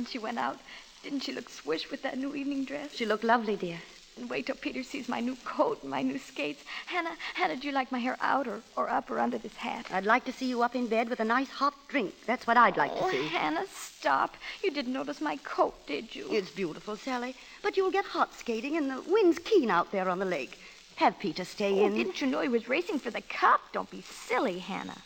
[0.00, 0.58] When she went out?
[1.02, 2.94] Didn't she look swish with that new evening dress?
[2.94, 3.76] She looked lovely, dear.
[4.16, 6.64] And wait till Peter sees my new coat and my new skates.
[6.86, 9.84] Hannah, Hannah, do you like my hair out or, or up or under this hat?
[9.92, 12.14] I'd like to see you up in bed with a nice hot drink.
[12.26, 13.26] That's what I'd like oh, to see.
[13.26, 14.38] Hannah, stop.
[14.64, 16.26] You didn't notice my coat, did you?
[16.30, 17.36] It's beautiful, Sally.
[17.62, 20.58] But you'll get hot skating, and the wind's keen out there on the lake.
[20.96, 21.94] Have Peter stay Oh, in.
[21.94, 23.60] didn't you know he was racing for the cup?
[23.74, 25.02] Don't be silly, Hannah.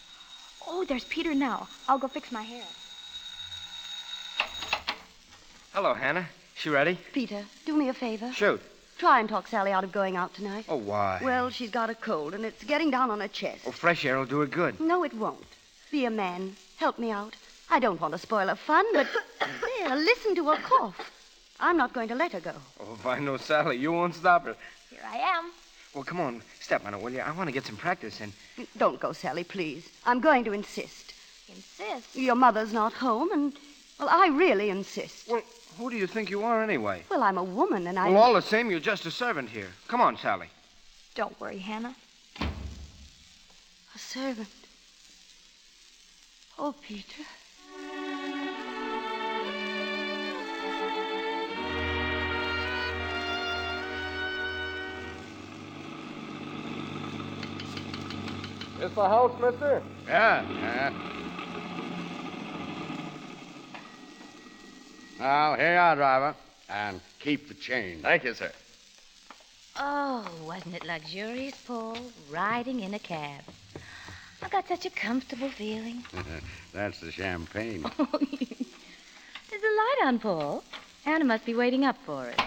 [0.68, 1.66] Oh, there's Peter now.
[1.88, 2.64] I'll go fix my hair.
[5.74, 6.28] Hello, Hannah.
[6.54, 6.96] She ready?
[7.12, 8.30] Peter, do me a favor.
[8.32, 8.62] Shoot.
[8.96, 10.66] Try and talk Sally out of going out tonight.
[10.68, 11.18] Oh, why?
[11.20, 13.64] Well, she's got a cold, and it's getting down on her chest.
[13.66, 14.78] Oh, fresh air will do her good.
[14.78, 15.42] No, it won't.
[15.90, 16.54] Be a man.
[16.76, 17.34] Help me out.
[17.68, 19.08] I don't want to spoil her fun, but
[19.80, 21.10] there, listen to her cough.
[21.58, 22.54] I'm not going to let her go.
[22.78, 24.54] Oh, if I know Sally, you won't stop her.
[24.90, 25.50] Here I am.
[25.92, 26.40] Well, come on.
[26.60, 27.18] Step on it, will you?
[27.18, 28.32] I want to get some practice in.
[28.78, 29.88] Don't go, Sally, please.
[30.06, 31.14] I'm going to insist.
[31.48, 32.14] Insist?
[32.14, 33.52] Your mother's not home, and,
[33.98, 35.28] well, I really insist.
[35.28, 35.42] Well,
[35.76, 37.02] who do you think you are anyway?
[37.10, 38.10] Well, I'm a woman, and I.
[38.10, 39.68] Well, all the same, you're just a servant here.
[39.88, 40.48] Come on, Sally.
[41.14, 41.94] Don't worry, Hannah.
[42.40, 44.48] A servant.
[46.58, 47.22] Oh, Peter.
[58.78, 59.82] This the house, mister?
[60.06, 61.23] Yeah, yeah.
[65.18, 66.34] Now, here you are, driver.
[66.68, 68.02] And keep the change.
[68.02, 68.50] Thank you, sir.
[69.76, 71.96] Oh, wasn't it luxurious, Paul?
[72.30, 73.42] Riding in a cab.
[74.42, 76.04] I got such a comfortable feeling.
[76.72, 77.82] That's the champagne.
[77.98, 80.64] There's a light on, Paul.
[81.04, 82.40] Hannah must be waiting up for it.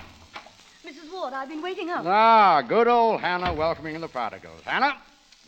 [0.86, 1.12] Mrs.
[1.12, 2.06] Ward, I've been waiting up.
[2.06, 4.62] Ah, good old Hannah welcoming the prodigals.
[4.64, 4.96] Hannah,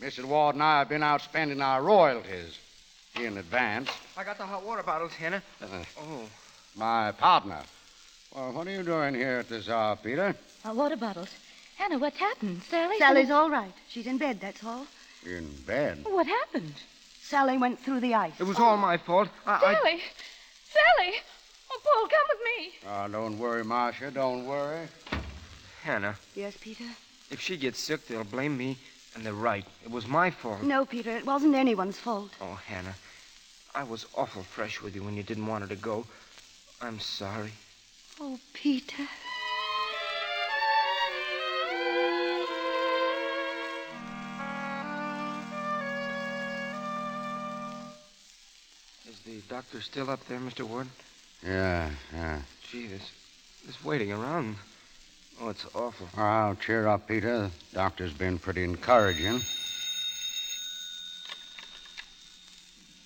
[0.02, 0.26] Mrs.
[0.26, 2.58] Ward and I have been out spending our royalties
[3.16, 3.90] in advance.
[4.18, 5.42] I got the hot water bottles, Hannah.
[5.62, 6.22] Uh, Oh.
[6.80, 7.62] My partner.
[8.34, 10.34] Well, what are you doing here at this hour, Peter?
[10.68, 11.30] Uh, water bottles.
[11.78, 12.62] Hannah, what's happened?
[12.70, 12.98] Sally?
[12.98, 13.74] Sally's all right.
[13.90, 14.86] She's in bed, that's all.
[15.26, 16.06] In bed.
[16.10, 16.74] What happened?
[17.22, 18.34] Sally went through the ice.
[18.40, 19.30] It was all my fault.
[19.46, 19.74] I, I...
[19.76, 20.02] Sally!
[20.72, 21.14] Sally!
[21.72, 22.74] Oh, Paul, come with me.
[22.88, 24.12] Oh, don't worry, Marcia.
[24.12, 24.88] Don't worry.
[25.84, 26.86] Hannah, Yes, Peter?
[27.32, 28.78] if she gets sick, they'll blame me,
[29.16, 29.66] and they're right.
[29.84, 30.62] It was my fault.
[30.64, 32.32] No, Peter, it wasn't anyone's fault.
[32.42, 32.96] Oh, Hannah,
[33.76, 36.06] I was awful fresh with you when you didn't want her to go.
[36.82, 37.52] I'm sorry.
[38.22, 39.04] Oh, Peter.
[49.10, 50.62] Is the doctor still up there, Mr.
[50.62, 50.88] Ward?
[51.46, 52.42] Yeah, yeah.
[52.72, 53.12] Gee, this,
[53.66, 54.56] this waiting around.
[55.42, 56.08] Oh, it's awful.
[56.16, 57.50] Well, cheer up, Peter.
[57.50, 59.42] The doctor's been pretty encouraging.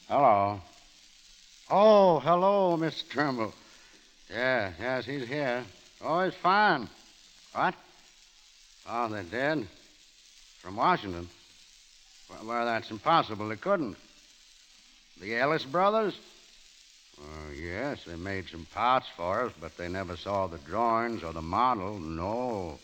[0.08, 0.62] Hello.
[1.72, 3.54] Oh, hello, Miss Trimble.
[4.34, 5.64] Yeah, yes, he's here.
[6.02, 6.90] Oh, he's fine.
[7.54, 7.76] What?
[8.90, 9.68] Oh, they're dead?
[10.62, 11.30] From Washington?
[12.30, 13.50] Well, well, that's impossible.
[13.50, 13.96] They couldn't.
[15.22, 16.18] The Ellis brothers?
[17.22, 21.32] Oh, yes, they made some parts for us, but they never saw the drawings or
[21.32, 22.00] the model.
[22.00, 22.80] No.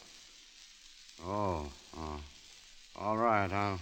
[1.26, 1.66] Oh,
[1.98, 2.20] oh.
[2.96, 3.80] All right, I'll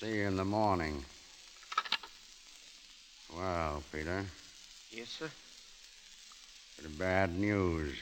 [0.00, 1.04] see you in the morning.
[3.36, 4.24] Well, Peter,
[4.90, 5.30] Yes, sir.
[6.86, 7.96] Bad news.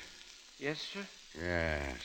[0.59, 1.07] Yes, sir.
[1.41, 1.99] Yes.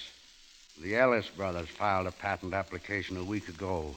[0.82, 3.96] The Ellis brothers filed a patent application a week ago.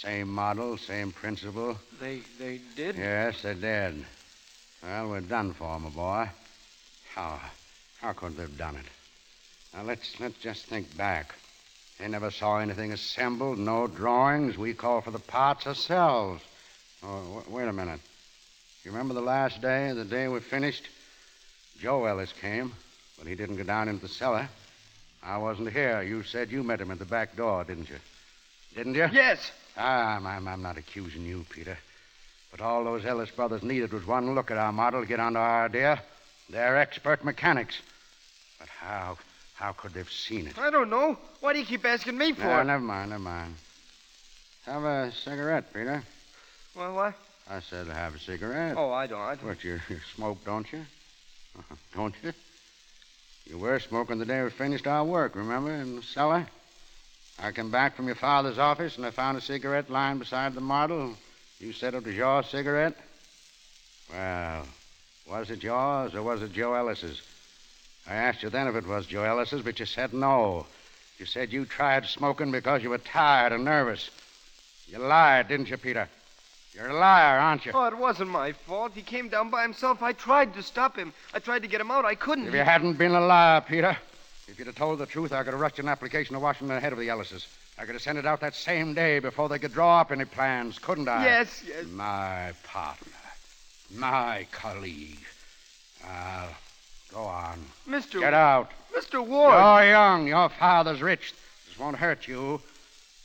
[0.00, 1.78] Same model, same principle.
[2.00, 2.96] They they did?
[2.96, 4.04] Yes, they did.
[4.82, 6.30] Well, we're done for, my boy.
[7.14, 7.40] How?
[8.00, 8.86] How could they have done it?
[9.74, 11.34] Now let's let's just think back.
[11.98, 14.56] They never saw anything assembled, no drawings.
[14.56, 16.42] We called for the parts ourselves.
[17.02, 18.00] Oh, w- wait a minute.
[18.84, 20.88] You remember the last day, the day we finished?
[21.80, 22.72] Joe Ellis came,
[23.18, 24.48] but he didn't go down into the cellar.
[25.22, 26.02] I wasn't here.
[26.02, 27.96] You said you met him at the back door, didn't you?
[28.74, 29.08] Didn't you?
[29.12, 29.50] Yes.
[29.76, 31.78] Ah, I'm, I'm, I'm not accusing you, Peter.
[32.50, 35.38] But all those Ellis brothers needed was one look at our model to get onto
[35.38, 36.02] our idea.
[36.50, 37.80] They're expert mechanics.
[38.58, 39.18] But how,
[39.54, 40.58] how could they've seen it?
[40.58, 41.18] I don't know.
[41.40, 42.64] Why do you keep asking me for No, it?
[42.64, 43.54] never mind, never mind.
[44.66, 46.02] Have a cigarette, Peter.
[46.74, 47.14] Well, what?
[47.50, 48.76] I said have a cigarette.
[48.76, 49.20] Oh, I don't.
[49.20, 49.46] I don't.
[49.46, 50.80] What, you, you smoke, don't you?
[51.94, 52.32] Don't you?
[53.46, 56.46] You were smoking the day we finished our work, remember, in the cellar?
[57.38, 60.60] I came back from your father's office and I found a cigarette lying beside the
[60.60, 61.14] model.
[61.60, 62.96] You said it was your cigarette?
[64.12, 64.66] Well,
[65.30, 67.22] was it yours or was it Joe Ellis's?
[68.08, 70.66] I asked you then if it was Joe Ellis's, but you said no.
[71.18, 74.10] You said you tried smoking because you were tired and nervous.
[74.86, 76.08] You lied, didn't you, Peter?
[76.78, 77.72] You're a liar, aren't you?
[77.74, 78.92] Oh, it wasn't my fault.
[78.94, 80.00] He came down by himself.
[80.00, 81.12] I tried to stop him.
[81.34, 82.04] I tried to get him out.
[82.04, 82.46] I couldn't.
[82.46, 83.96] If you hadn't been a liar, Peter,
[84.46, 86.92] if you'd have told the truth, I could have rushed an application to Washington ahead
[86.92, 87.48] of the Ellises.
[87.78, 90.24] I could have sent it out that same day before they could draw up any
[90.24, 91.24] plans, couldn't I?
[91.24, 91.84] Yes, yes.
[91.86, 93.12] My partner,
[93.96, 95.18] my colleague.
[96.04, 96.48] Well,
[97.12, 97.58] go on.
[97.88, 98.20] Mr.
[98.20, 98.70] Get out.
[98.96, 99.24] Mr.
[99.26, 99.52] Ward.
[99.52, 100.28] You're young.
[100.28, 101.34] Your father's rich.
[101.66, 102.60] This won't hurt you.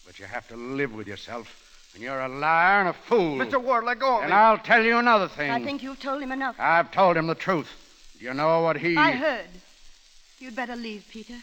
[0.07, 1.62] But you have to live with yourself.
[1.93, 3.37] And you're a liar and a fool.
[3.37, 3.61] Mr.
[3.61, 4.35] Ward, let go of And me.
[4.35, 5.51] I'll tell you another thing.
[5.51, 6.55] I think you've told him enough.
[6.57, 7.69] I've told him the truth.
[8.17, 8.97] Do you know what he.
[8.97, 9.49] I heard.
[10.39, 11.35] You'd better leave, Peter.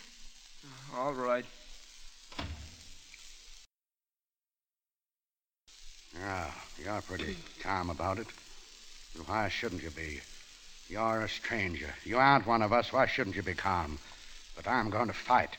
[0.95, 1.45] Oh, all right.
[6.19, 6.51] Yeah,
[6.85, 8.27] you're pretty calm about it.
[9.27, 10.21] Why shouldn't you be?
[10.89, 11.95] You're a stranger.
[12.05, 12.93] You aren't one of us.
[12.93, 13.99] Why shouldn't you be calm?
[14.57, 15.57] But I'm going to fight.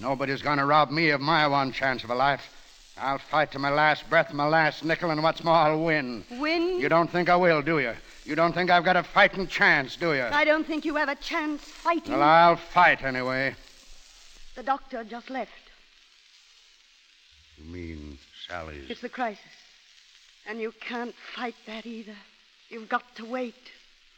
[0.00, 2.50] Nobody's going to rob me of my one chance of a life.
[2.98, 6.24] I'll fight to my last breath, my last nickel, and what's more, I'll win.
[6.32, 6.78] Win?
[6.78, 7.94] You don't think I will, do you?
[8.24, 10.22] You don't think I've got a fighting chance, do you?
[10.22, 12.12] I don't think you have a chance fighting.
[12.12, 13.54] Well, I'll fight anyway.
[14.54, 15.50] The doctor just left.
[17.56, 18.90] You mean Sally's?
[18.90, 19.40] It's the crisis.
[20.46, 22.16] And you can't fight that either.
[22.68, 23.54] You've got to wait.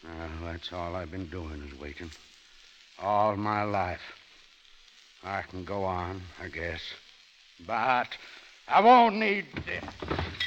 [0.03, 2.11] Well, that's all I've been doing is waiting.
[3.01, 4.03] All my life.
[5.23, 6.81] I can go on, I guess.
[7.67, 8.09] But
[8.69, 9.85] I won't need this.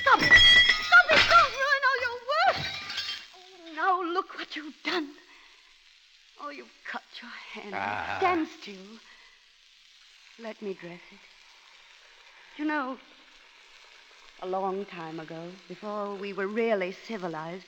[0.02, 0.32] Stop it!
[0.32, 1.22] Stop it!
[1.30, 2.66] Don't ruin all your work!
[3.36, 5.10] Oh, now look what you've done.
[6.42, 7.76] Oh, you've cut your hand.
[7.76, 8.18] Ah.
[8.20, 8.76] Stand still.
[10.40, 11.20] Let me dress it.
[12.58, 12.98] You know,
[14.42, 17.66] a long time ago, before we were really civilized,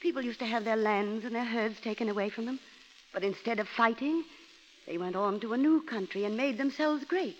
[0.00, 2.60] people used to have their lands and their herds taken away from them.
[3.12, 4.24] But instead of fighting,
[4.86, 7.38] they went on to a new country and made themselves great.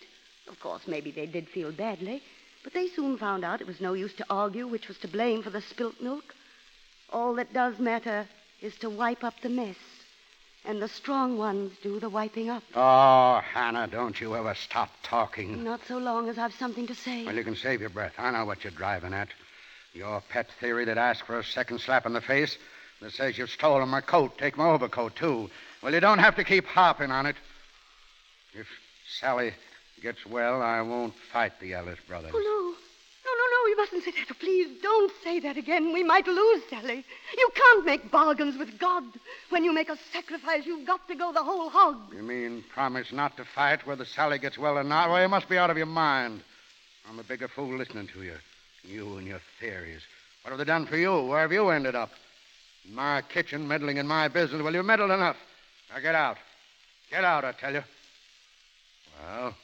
[0.49, 2.23] Of course, maybe they did feel badly,
[2.63, 5.43] but they soon found out it was no use to argue which was to blame
[5.43, 6.35] for the spilt milk.
[7.11, 8.27] All that does matter
[8.61, 9.77] is to wipe up the mess.
[10.67, 12.63] And the strong ones do the wiping up.
[12.75, 15.63] Oh, Hannah, don't you ever stop talking.
[15.63, 17.27] Not so long as I've something to say.
[17.27, 18.15] Well, you can save your breath.
[18.17, 19.29] I know what you're driving at.
[19.93, 22.57] Your pet theory that asks for a second slap in the face,
[23.03, 25.51] that says you've stolen my coat, take my overcoat, too.
[25.83, 27.37] Well, you don't have to keep harping on it.
[28.55, 28.67] If
[29.21, 29.53] Sally
[30.05, 32.31] gets well, I won't fight the Ellis brothers.
[32.35, 32.75] Oh, no.
[33.25, 34.39] No, no, no, you mustn't say that.
[34.39, 35.95] Please don't say that again.
[35.95, 37.03] We might lose Sally.
[37.39, 39.03] You can't make bargains with God.
[39.49, 41.97] When you make a sacrifice, you've got to go the whole hog.
[42.15, 45.09] You mean promise not to fight whether Sally gets well or not?
[45.09, 46.43] Well, you must be out of your mind.
[47.09, 48.37] I'm a bigger fool listening to you.
[48.85, 50.03] You and your theories.
[50.43, 51.23] What have they done for you?
[51.23, 52.11] Where have you ended up?
[52.87, 54.61] In my kitchen, meddling in my business.
[54.61, 55.39] Well, you've meddled enough.
[55.91, 56.37] Now get out.
[57.11, 57.85] Get out, I tell you.
[59.19, 59.55] Well,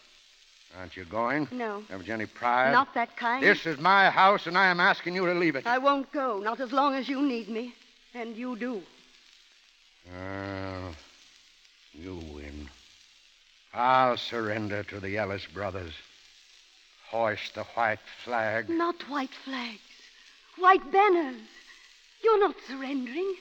[0.79, 1.49] aren't you going?
[1.51, 1.83] No.
[1.89, 2.73] Haven't you any pride?
[2.73, 3.43] Not that kind.
[3.43, 5.67] This is my house, and I am asking you to leave it.
[5.67, 7.75] I won't go, not as long as you need me.
[8.15, 8.83] And you do.
[10.13, 10.95] Well,
[11.93, 12.69] you win.
[13.73, 15.93] I'll surrender to the Ellis brothers.
[17.11, 18.69] Hoist the white flag.
[18.69, 19.81] Not white flags,
[20.59, 21.41] white banners.
[22.23, 23.35] You're not surrendering.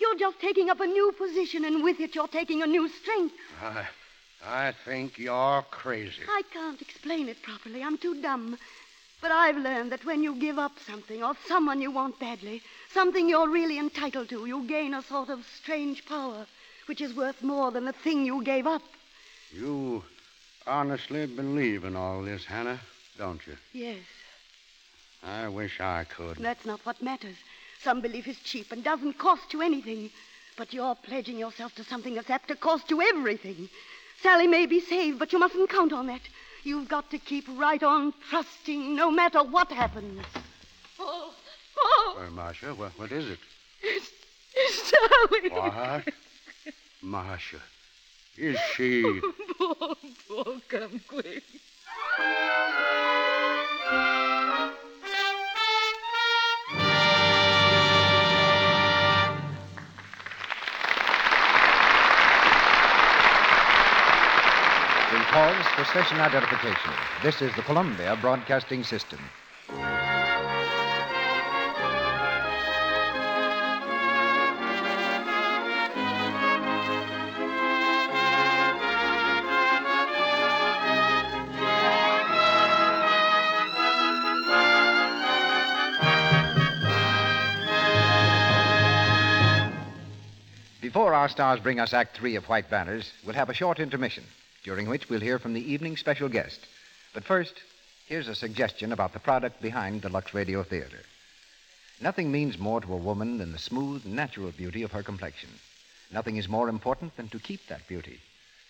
[0.00, 3.34] You're just taking up a new position, and with it, you're taking a new strength.
[3.62, 3.86] I,
[4.44, 6.22] I think you're crazy.
[6.28, 7.82] I can't explain it properly.
[7.82, 8.58] I'm too dumb.
[9.20, 13.28] But I've learned that when you give up something or someone you want badly, something
[13.28, 16.46] you're really entitled to, you gain a sort of strange power,
[16.86, 18.82] which is worth more than the thing you gave up.
[19.52, 20.02] You
[20.66, 22.80] honestly believe in all this, Hannah,
[23.16, 23.56] don't you?
[23.72, 24.02] Yes,
[25.22, 26.38] I wish I could.
[26.38, 27.36] that's not what matters.
[27.80, 30.10] Some belief is cheap and doesn't cost you anything.
[30.56, 33.70] But you're pledging yourself to something that's apt to cost you everything.
[34.22, 36.20] Sally may be saved, but you mustn't count on that.
[36.62, 40.24] You've got to keep right on trusting no matter what happens.
[41.00, 41.32] Oh,
[41.78, 42.16] oh!
[42.18, 43.38] Well, Marcia, what, what is it?
[43.82, 44.10] It's,
[44.54, 45.48] it's Sally.
[45.50, 46.04] What?
[47.02, 47.60] Marcia.
[48.36, 49.02] Is she?
[49.58, 49.96] Paul,
[50.28, 51.42] Paul, come quick.
[65.32, 66.92] Pause for station identification.
[67.22, 69.18] This is the Columbia Broadcasting System.
[90.82, 94.24] Before our stars bring us Act Three of White Banners, we'll have a short intermission,
[94.64, 96.60] during which we'll hear from the evening's special guest.
[97.12, 97.54] But first,
[98.06, 101.00] here's a suggestion about the product behind the Lux Radio Theater.
[102.00, 105.50] Nothing means more to a woman than the smooth, natural beauty of her complexion.
[106.10, 108.20] Nothing is more important than to keep that beauty.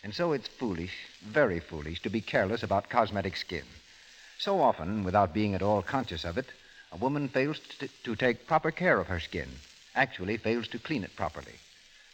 [0.03, 3.65] And so it's foolish, very foolish, to be careless about cosmetic skin.
[4.39, 6.47] So often, without being at all conscious of it,
[6.91, 9.49] a woman fails to, to take proper care of her skin,
[9.95, 11.55] actually fails to clean it properly.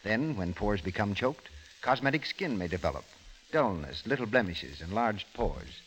[0.02, 1.48] Then, when pores become choked,
[1.80, 3.04] cosmetic skin may develop
[3.50, 5.80] dullness, little blemishes, enlarged pores.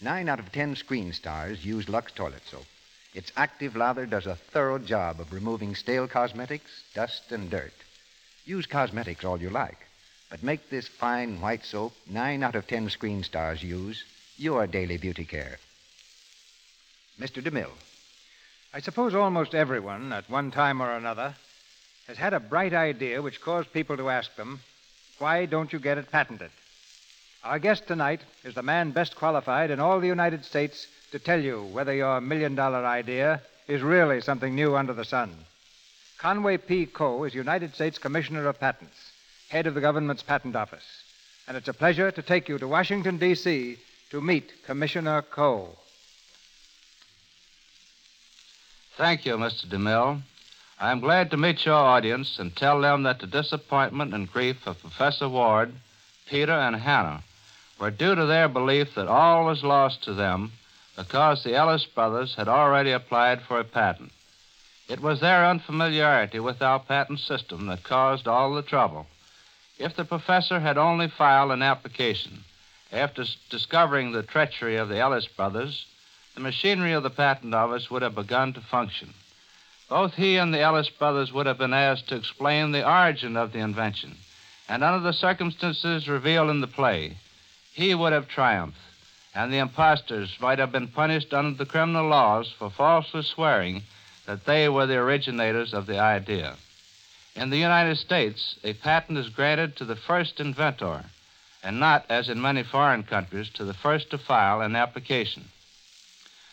[0.00, 2.66] Nine out of ten screen stars use Lux toilet soap.
[3.14, 7.72] Its active lather does a thorough job of removing stale cosmetics, dust, and dirt.
[8.44, 9.78] Use cosmetics all you like,
[10.30, 14.04] but make this fine white soap nine out of ten screen stars use
[14.36, 15.58] your daily beauty care.
[17.18, 17.42] Mr.
[17.42, 17.72] DeMille.
[18.74, 21.34] I suppose almost everyone, at one time or another,
[22.06, 24.60] has had a bright idea which caused people to ask them,
[25.18, 26.50] why don't you get it patented?
[27.44, 31.40] Our guest tonight is the man best qualified in all the United States to tell
[31.40, 35.32] you whether your million dollar idea is really something new under the sun.
[36.18, 36.86] Conway P.
[36.86, 39.12] Coe is United States Commissioner of Patents,
[39.48, 40.84] head of the government's patent office.
[41.46, 43.76] And it's a pleasure to take you to Washington, D.C.
[44.10, 45.76] to meet Commissioner Coe.
[48.96, 49.66] Thank you, Mr.
[49.66, 50.22] DeMille.
[50.80, 54.66] I am glad to meet your audience and tell them that the disappointment and grief
[54.66, 55.72] of Professor Ward,
[56.26, 57.22] Peter, and Hannah
[57.78, 60.52] were due to their belief that all was lost to them
[60.96, 64.12] because the Ellis brothers had already applied for a patent.
[64.88, 69.06] It was their unfamiliarity with our patent system that caused all the trouble.
[69.78, 72.44] If the professor had only filed an application
[72.92, 75.84] after s- discovering the treachery of the Ellis brothers,
[76.34, 79.12] the machinery of the patent office would have begun to function.
[79.88, 83.52] Both he and the Ellis brothers would have been asked to explain the origin of
[83.52, 84.16] the invention,
[84.68, 87.16] and under the circumstances revealed in the play,
[87.72, 88.78] he would have triumphed,
[89.34, 93.82] and the impostors might have been punished under the criminal laws for falsely swearing
[94.26, 96.56] that they were the originators of the idea.
[97.34, 101.04] In the United States, a patent is granted to the first inventor,
[101.62, 105.44] and not, as in many foreign countries, to the first to file an application.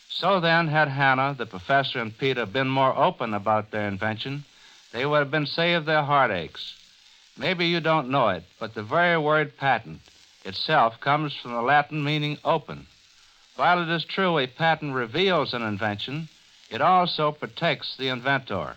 [0.10, 4.44] So then, had Hannah, the professor, and Peter been more open about their invention,
[4.92, 6.76] they would have been saved their heartaches.
[7.38, 10.02] Maybe you don't know it, but the very word patent
[10.46, 12.86] itself comes from the Latin meaning open.
[13.56, 16.30] While it is true a patent reveals an invention,
[16.70, 18.76] it also protects the inventor.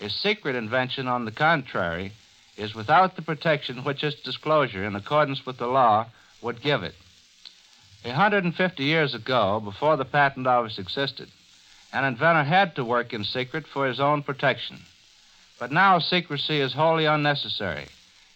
[0.00, 2.12] A secret invention, on the contrary,
[2.56, 6.06] is without the protection which its disclosure, in accordance with the law,
[6.42, 6.94] would give it.
[8.04, 11.28] A 150 years ago, before the patent office existed,
[11.92, 14.80] an inventor had to work in secret for his own protection.
[15.58, 17.88] But now secrecy is wholly unnecessary,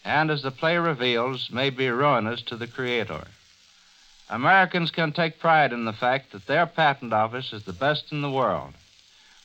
[0.04, 3.26] and as the play reveals, may be ruinous to the creator.
[4.30, 8.22] Americans can take pride in the fact that their patent office is the best in
[8.22, 8.72] the world.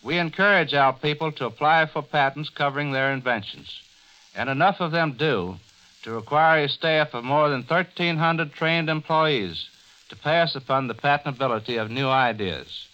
[0.01, 3.81] We encourage our people to apply for patents covering their inventions,
[4.35, 5.57] and enough of them do
[6.03, 9.67] to require a staff of more than 1,300 trained employees
[10.09, 12.87] to pass upon the patentability of new ideas.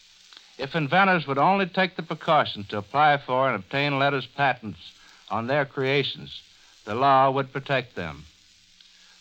[0.62, 4.92] If inventors would only take the precaution to apply for and obtain letters patents
[5.28, 6.40] on their creations,
[6.86, 8.26] the law would protect them.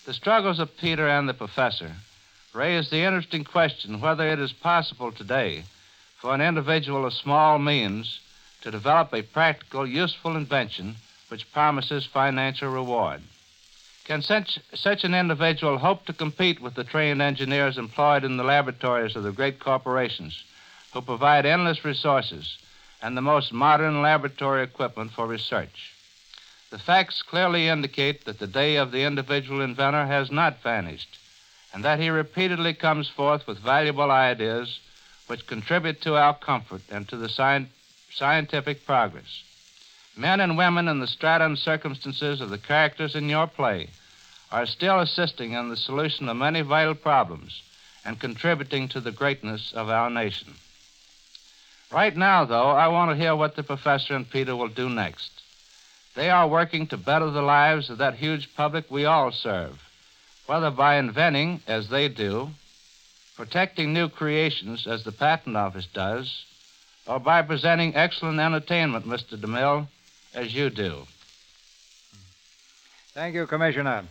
[0.05, 1.93] The struggles of Peter and the professor
[2.53, 5.65] raise the interesting question whether it is possible today
[6.19, 8.21] for an individual of small means
[8.61, 10.97] to develop a practical, useful invention
[11.29, 13.23] which promises financial reward.
[14.05, 18.45] Can such, such an individual hope to compete with the trained engineers employed in the
[18.45, 20.45] laboratories of the great corporations
[20.93, 22.59] who provide endless resources
[23.03, 25.93] and the most modern laboratory equipment for research?
[26.71, 31.19] The facts clearly indicate that the day of the individual inventor has not vanished,
[31.73, 34.79] and that he repeatedly comes forth with valuable ideas
[35.27, 37.69] which contribute to our comfort and to the sci-
[38.13, 39.43] scientific progress.
[40.17, 43.89] men and women in the strata and circumstances of the characters in your play
[44.51, 47.63] are still assisting in the solution of many vital problems
[48.05, 50.55] and contributing to the greatness of our nation.
[51.93, 55.31] Right now, though, I want to hear what the professor and Peter will do next.
[56.15, 59.81] They are working to better the lives of that huge public we all serve,
[60.47, 62.51] whether by inventing, as they do,
[63.37, 66.45] protecting new creations, as the Patent Office does,
[67.07, 69.37] or by presenting excellent entertainment, Mr.
[69.37, 69.89] DeMille,
[70.35, 71.07] as you do.
[73.15, 74.05] Thank you, Commissioner.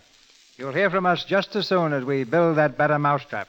[0.58, 3.48] You'll hear from us just as soon as we build that better mousetrap.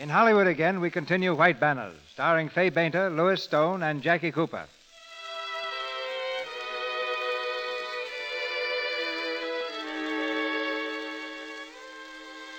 [0.00, 4.64] In Hollywood again, we continue White Banners, starring Fay Bainter, Lewis Stone, and Jackie Cooper.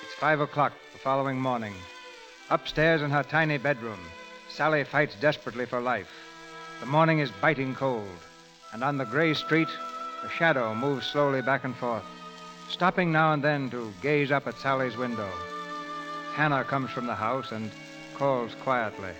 [0.03, 1.73] It's five o'clock the following morning.
[2.49, 3.99] Upstairs in her tiny bedroom,
[4.49, 6.11] Sally fights desperately for life.
[6.81, 8.19] The morning is biting cold,
[8.73, 9.69] and on the gray street,
[10.25, 12.03] a shadow moves slowly back and forth,
[12.67, 15.29] stopping now and then to gaze up at Sally's window.
[16.39, 17.69] Hannah comes from the house and
[18.15, 19.11] calls quietly.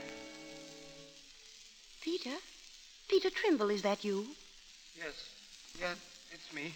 [1.99, 2.38] Peter?
[3.09, 4.26] Peter Trimble, is that you?
[4.97, 5.30] Yes,
[5.78, 5.97] Yes,
[6.32, 6.74] it's me.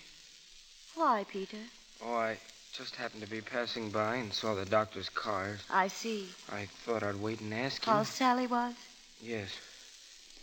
[0.96, 1.64] Why, Peter?
[2.04, 2.38] Oh, I
[2.74, 5.62] just happened to be passing by and saw the doctor's cars.
[5.70, 6.28] I see.
[6.52, 7.94] I thought I'd wait and ask you.
[7.94, 8.76] How Sally was?
[9.22, 9.48] Yes.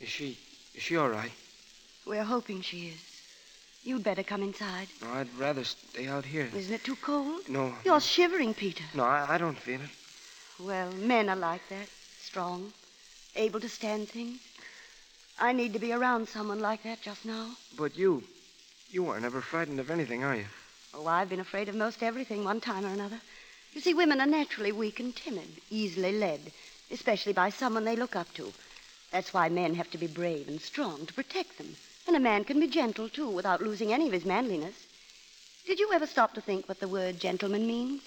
[0.01, 0.39] Is she.
[0.75, 1.33] Is she all right?
[2.07, 3.10] We're hoping she is.
[3.83, 4.89] You'd better come inside.
[5.01, 6.51] No, I'd rather stay out here.
[6.55, 7.49] Isn't it too cold?
[7.49, 7.75] No.
[7.85, 8.85] You're shivering, Peter.
[8.95, 9.91] No, I, I don't feel it.
[10.59, 11.89] Well, men are like that.
[12.23, 12.73] Strong.
[13.37, 14.39] Able to stand things.
[15.39, 17.53] I need to be around someone like that just now.
[17.77, 18.23] But you.
[18.91, 20.47] You are never frightened of anything, are you?
[20.93, 23.21] Oh, I've been afraid of most everything one time or another.
[23.73, 26.53] You see, women are naturally weak and timid, easily led,
[26.91, 28.53] especially by someone they look up to.
[29.11, 31.77] That's why men have to be brave and strong to protect them.
[32.07, 34.75] And a man can be gentle, too, without losing any of his manliness.
[35.67, 38.03] Did you ever stop to think what the word gentleman means?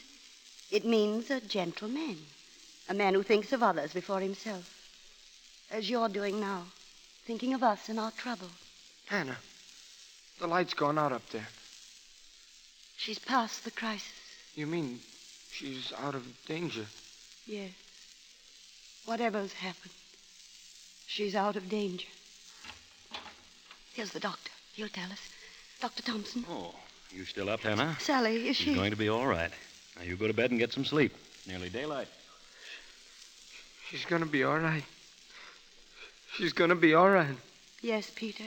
[0.72, 2.18] It means a gentleman,
[2.90, 4.70] a man who thinks of others before himself.
[5.72, 6.66] As you're doing now,
[7.26, 8.50] thinking of us and our trouble.
[9.10, 9.38] Anna,
[10.40, 11.48] the light's gone out up there.
[12.98, 14.12] She's past the crisis.
[14.56, 15.00] You mean
[15.52, 16.86] she's out of danger?
[17.46, 17.72] Yes.
[19.06, 19.94] Whatever's happened,
[21.06, 22.08] she's out of danger.
[23.94, 24.52] Here's the doctor.
[24.74, 25.20] He'll tell us.
[25.80, 26.04] Dr.
[26.04, 26.46] Thompson.
[26.50, 26.74] Oh,
[27.12, 27.96] you still up, Hannah?
[28.00, 28.74] Sally, is She's she?
[28.76, 29.52] going to be all right.
[29.98, 31.14] Now you go to bed and get some sleep.
[31.46, 32.08] Nearly daylight.
[33.90, 34.84] She's gonna be all right.
[36.36, 37.36] She's gonna be all right.
[37.82, 38.46] Yes, Peter.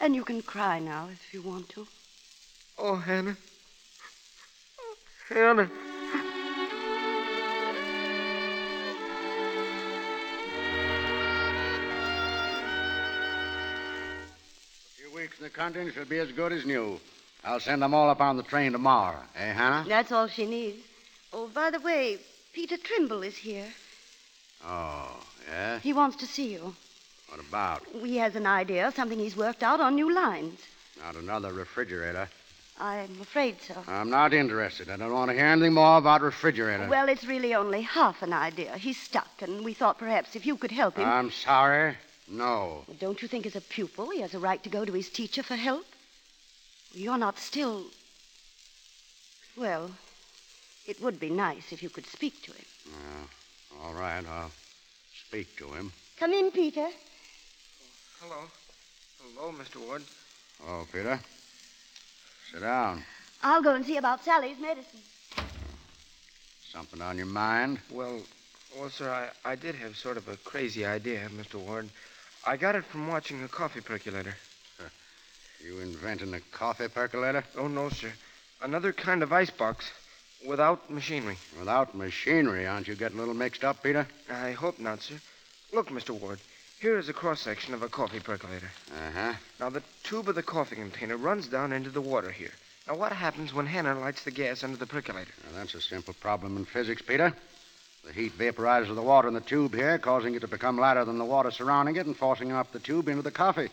[0.00, 1.86] And you can cry now if you want to.
[2.78, 3.36] Oh, Hannah.
[5.28, 5.70] Hannah.
[15.40, 17.00] A few weeks in the contents and she'll be as good as new.
[17.44, 19.20] I'll send them all up on the train tomorrow.
[19.36, 19.84] Eh, Hannah?
[19.88, 20.84] That's all she needs.
[21.32, 22.18] Oh, by the way,
[22.52, 23.66] Peter Trimble is here.
[24.66, 25.08] Oh,
[25.48, 25.78] yeah?
[25.78, 26.74] He wants to see you.
[27.28, 27.82] What about?
[28.04, 30.60] He has an idea, something he's worked out on new lines.
[31.02, 32.28] Not another refrigerator.
[32.78, 33.74] I'm afraid so.
[33.88, 34.90] I'm not interested.
[34.90, 36.88] I don't want to hear anything more about refrigerator.
[36.88, 38.76] Well, it's really only half an idea.
[38.76, 41.08] He's stuck, and we thought perhaps if you could help him.
[41.08, 41.96] I'm sorry.
[42.30, 42.84] No.
[42.86, 45.08] Well, don't you think, as a pupil, he has a right to go to his
[45.08, 45.84] teacher for help?
[46.92, 47.84] You're not still.
[49.56, 49.90] Well,
[50.86, 52.64] it would be nice if you could speak to him.
[52.88, 54.52] Uh, all right, I'll
[55.26, 55.92] speak to him.
[56.18, 56.88] Come in, Peter.
[58.20, 58.44] Hello.
[59.22, 59.84] Hello, Mr.
[59.84, 60.02] Ward.
[60.66, 61.18] Oh, Peter.
[62.52, 63.02] Sit down.
[63.42, 65.00] I'll go and see about Sally's medicine.
[66.72, 67.80] Something on your mind?
[67.90, 68.20] Well,
[68.78, 71.54] well, sir, I, I did have sort of a crazy idea, Mr.
[71.54, 71.88] Ward.
[72.50, 74.34] I got it from watching a coffee percolator.
[75.64, 77.44] You inventing a coffee percolator?
[77.56, 78.10] Oh, no, sir.
[78.60, 79.88] Another kind of icebox
[80.44, 81.36] without machinery.
[81.56, 84.04] Without machinery, aren't you getting a little mixed up, Peter?
[84.28, 85.20] I hope not, sir.
[85.72, 86.10] Look, Mr.
[86.10, 86.40] Ward.
[86.80, 88.72] Here is a cross section of a coffee percolator.
[88.90, 89.34] Uh huh.
[89.60, 92.54] Now, the tube of the coffee container runs down into the water here.
[92.88, 95.30] Now, what happens when Hannah lights the gas under the percolator?
[95.44, 97.32] Now, that's a simple problem in physics, Peter.
[98.04, 101.18] The heat vaporizes the water in the tube here, causing it to become lighter than
[101.18, 103.68] the water surrounding it and forcing up the tube into the coffee.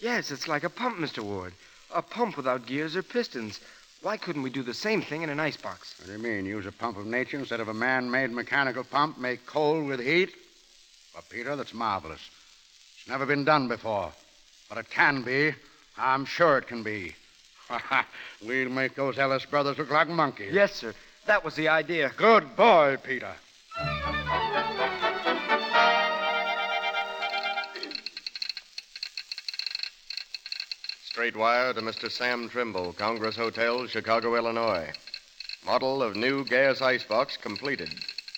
[0.00, 1.20] Yes, it's like a pump, Mr.
[1.22, 1.52] Ward.
[1.94, 3.60] A pump without gears or pistons.
[4.02, 5.98] Why couldn't we do the same thing in an icebox?
[5.98, 6.46] What do you mean?
[6.46, 9.18] Use a pump of nature instead of a man made mechanical pump?
[9.18, 10.30] Make coal with heat?
[11.12, 12.20] Well, Peter, that's marvelous.
[12.98, 14.12] It's never been done before.
[14.68, 15.54] But it can be.
[15.98, 17.14] I'm sure it can be.
[18.46, 20.54] we'll make those Ellis brothers look like monkeys.
[20.54, 20.94] Yes, sir.
[21.26, 22.12] That was the idea.
[22.16, 23.34] Good boy, Peter.
[31.02, 32.10] Straight wire to Mr.
[32.10, 34.90] Sam Trimble, Congress Hotel, Chicago, Illinois.
[35.66, 37.90] Model of new gas icebox completed.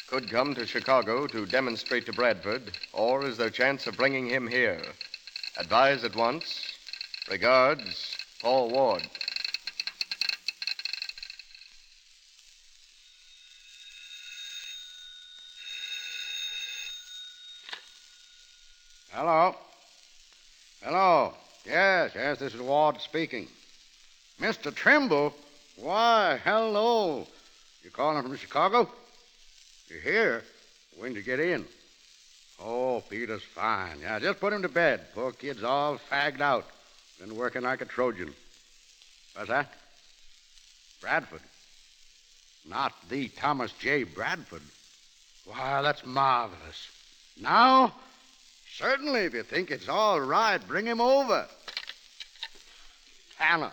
[0.09, 4.49] Could come to Chicago to demonstrate to Bradford, or is there chance of bringing him
[4.49, 4.83] here?
[5.57, 6.73] Advise at once.
[7.31, 9.09] Regards, Paul Ward.
[19.15, 19.55] Hello.
[20.83, 21.35] Hello.
[21.67, 23.47] Yes, yes, this is Ward speaking.
[24.41, 24.75] Mr.
[24.75, 25.35] Trimble?
[25.77, 27.27] Why, hello.
[27.85, 28.89] You calling from Chicago?
[29.89, 30.43] You're here?
[30.99, 31.67] When'd you get in?
[32.59, 33.99] Oh, Peter's fine.
[34.01, 35.03] Yeah, just put him to bed.
[35.15, 36.65] Poor kid's all fagged out.
[37.21, 38.33] Been working like a Trojan.
[39.35, 39.71] What's that?
[41.03, 41.43] Bradford.
[42.67, 44.05] Not the Thomas J.
[44.05, 44.63] Bradford.
[45.45, 46.89] Why, that's marvelous.
[47.39, 47.93] Now,
[48.77, 51.47] certainly, if you think it's all right, bring him over.
[53.37, 53.73] Hannah.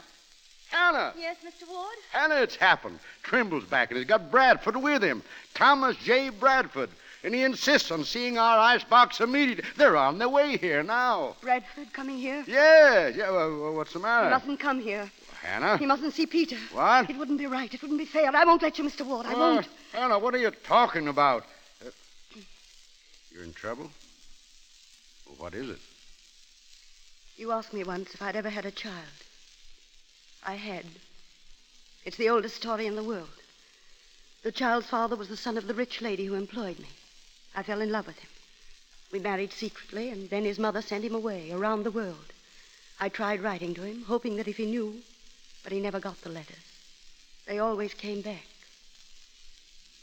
[0.69, 1.13] Hannah.
[1.17, 1.67] Yes, Mr.
[1.69, 1.95] Ward?
[2.11, 2.99] Hannah, it's happened.
[3.23, 5.23] Trimble's back, and he's got Bradford with him.
[5.53, 6.29] Thomas J.
[6.29, 6.89] Bradford.
[7.23, 9.65] And he insists on seeing our icebox immediately.
[9.75, 11.35] They're on their way here now.
[11.41, 12.45] Bradford coming here?
[12.47, 13.29] Yeah, yeah.
[13.29, 14.27] Well, what's the matter?
[14.27, 15.11] He mustn't come here.
[15.41, 15.77] Hannah?
[15.77, 16.55] He mustn't see Peter.
[16.71, 17.09] What?
[17.09, 17.73] It wouldn't be right.
[17.73, 18.33] It wouldn't be fair.
[18.33, 19.05] I won't let you, Mr.
[19.05, 19.25] Ward.
[19.25, 19.67] I Uh, won't.
[19.91, 21.45] Hannah, what are you talking about?
[21.85, 21.89] Uh,
[23.33, 23.89] you're in trouble?
[25.39, 25.79] What is it?
[27.37, 29.23] You asked me once if I'd ever had a child.
[30.45, 30.83] I had.
[32.03, 33.29] It's the oldest story in the world.
[34.43, 36.89] The child's father was the son of the rich lady who employed me.
[37.55, 38.29] I fell in love with him.
[39.13, 42.33] We married secretly, and then his mother sent him away, around the world.
[42.99, 45.01] I tried writing to him, hoping that if he knew,
[45.63, 46.57] but he never got the letters.
[47.47, 48.45] They always came back.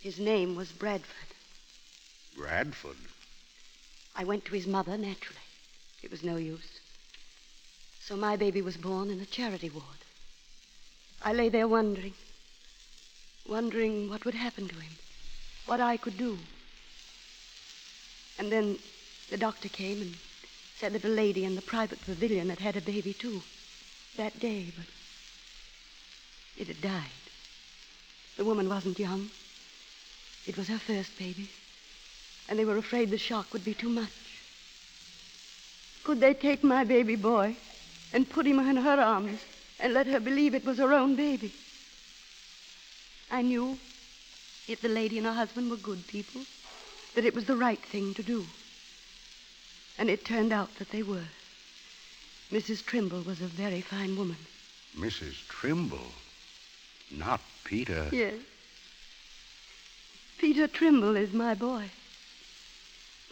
[0.00, 1.34] His name was Bradford.
[2.34, 2.96] Bradford?
[4.16, 5.40] I went to his mother, naturally.
[6.02, 6.80] It was no use.
[8.00, 9.84] So my baby was born in a charity ward.
[11.22, 12.14] I lay there wondering,
[13.46, 14.92] wondering what would happen to him,
[15.66, 16.38] what I could do.
[18.38, 18.78] And then
[19.28, 20.16] the doctor came and
[20.78, 23.42] said that a lady in the private pavilion had had a baby, too,
[24.16, 24.86] that day, but
[26.56, 27.10] it had died.
[28.36, 29.30] The woman wasn't young.
[30.46, 31.50] It was her first baby,
[32.48, 34.10] and they were afraid the shock would be too much.
[36.04, 37.56] Could they take my baby boy
[38.12, 39.40] and put him in her arms
[39.80, 41.52] and let her believe it was her own baby?
[43.30, 43.78] I knew,
[44.68, 46.42] if the lady and her husband were good people,
[47.14, 48.46] that it was the right thing to do.
[49.98, 51.28] And it turned out that they were.
[52.52, 52.84] Mrs.
[52.84, 54.36] Trimble was a very fine woman.
[54.96, 55.34] Mrs.
[55.48, 56.12] Trimble?
[57.10, 58.08] Not Peter.
[58.12, 58.34] Yes.
[60.38, 61.90] Peter Trimble is my boy.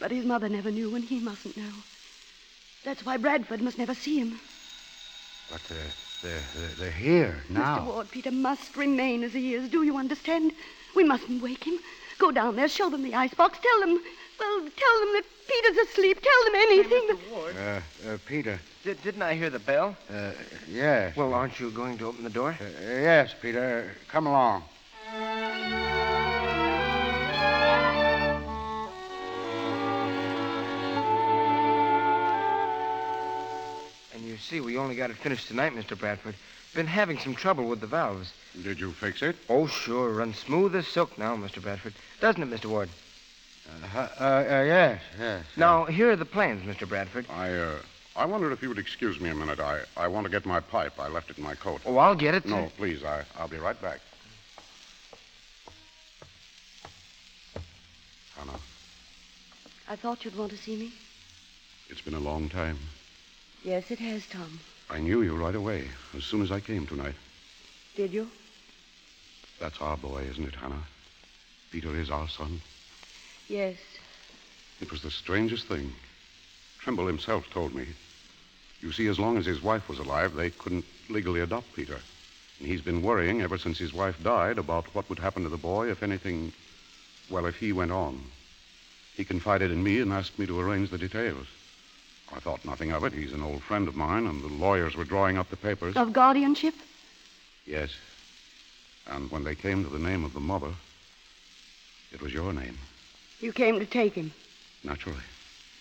[0.01, 1.73] But his mother never knew, and he mustn't know.
[2.85, 4.39] That's why Bradford must never see him.
[5.51, 5.79] But they're,
[6.23, 7.79] they're, they're, they're here now.
[7.79, 7.87] Mr.
[7.87, 9.69] Ward, Peter must remain as he is.
[9.71, 10.53] Do you understand?
[10.95, 11.79] We mustn't wake him.
[12.19, 14.01] Go down there, show them the icebox, tell them,
[14.39, 16.21] well, tell them that Peter's asleep.
[16.23, 17.09] Tell them anything.
[17.09, 17.31] Mr.
[17.33, 17.57] Ward.
[17.57, 18.61] Uh, uh, Peter.
[18.83, 19.97] Did, didn't I hear the bell?
[20.13, 20.33] Uh,
[20.71, 21.17] yes.
[21.17, 22.57] Well, aren't you going to open the door?
[22.61, 23.91] Uh, yes, Peter.
[24.09, 24.65] Come along.
[34.45, 35.99] See, we only got it finished tonight, Mr.
[35.99, 36.35] Bradford.
[36.75, 38.33] Been having some trouble with the valves.
[38.63, 39.37] Did you fix it?
[39.49, 40.11] Oh, sure.
[40.11, 41.63] Runs smooth as silk now, Mr.
[41.63, 41.95] Bradford.
[42.21, 42.67] Doesn't it, Mr.
[42.67, 42.89] Ward?
[43.95, 45.45] Uh, uh, uh, yes, yes.
[45.57, 46.87] Now, here are the plans, Mr.
[46.87, 47.27] Bradford.
[47.31, 47.79] I, uh,
[48.17, 49.61] I wondered if you would excuse me a minute.
[49.61, 50.99] I, I want to get my pipe.
[50.99, 51.81] I left it in my coat.
[51.87, 52.45] Oh, I'll get it.
[52.45, 52.73] No, sir.
[52.77, 53.05] please.
[53.05, 54.01] I, I'll be right back.
[58.37, 58.59] Hannah,
[59.89, 60.93] I thought you'd want to see me.
[61.89, 62.79] it's been a long time.
[63.65, 64.61] Yes, it has, Tom.
[64.91, 67.15] I knew you right away, as soon as I came tonight.
[67.97, 68.29] Did you?
[69.59, 70.85] That's our boy, isn't it, Hannah?
[71.73, 72.61] Peter is our son.
[73.49, 73.77] Yes.
[74.83, 75.95] It was the strangest thing.
[76.81, 77.87] Trimble himself told me.
[78.83, 82.01] You see, as long as his wife was alive, they couldn't legally adopt Peter.
[82.59, 85.57] And he's been worrying ever since his wife died about what would happen to the
[85.57, 86.53] boy if anything,
[87.31, 88.25] well, if he went on.
[89.17, 91.47] He confided in me and asked me to arrange the details.
[92.35, 93.13] I thought nothing of it.
[93.13, 95.97] He's an old friend of mine, and the lawyers were drawing up the papers.
[95.97, 96.75] Of guardianship?
[97.65, 97.91] Yes.
[99.07, 100.73] And when they came to the name of the mother,
[102.13, 102.79] it was your name,
[103.41, 104.33] You came to take him.
[104.83, 105.23] naturally.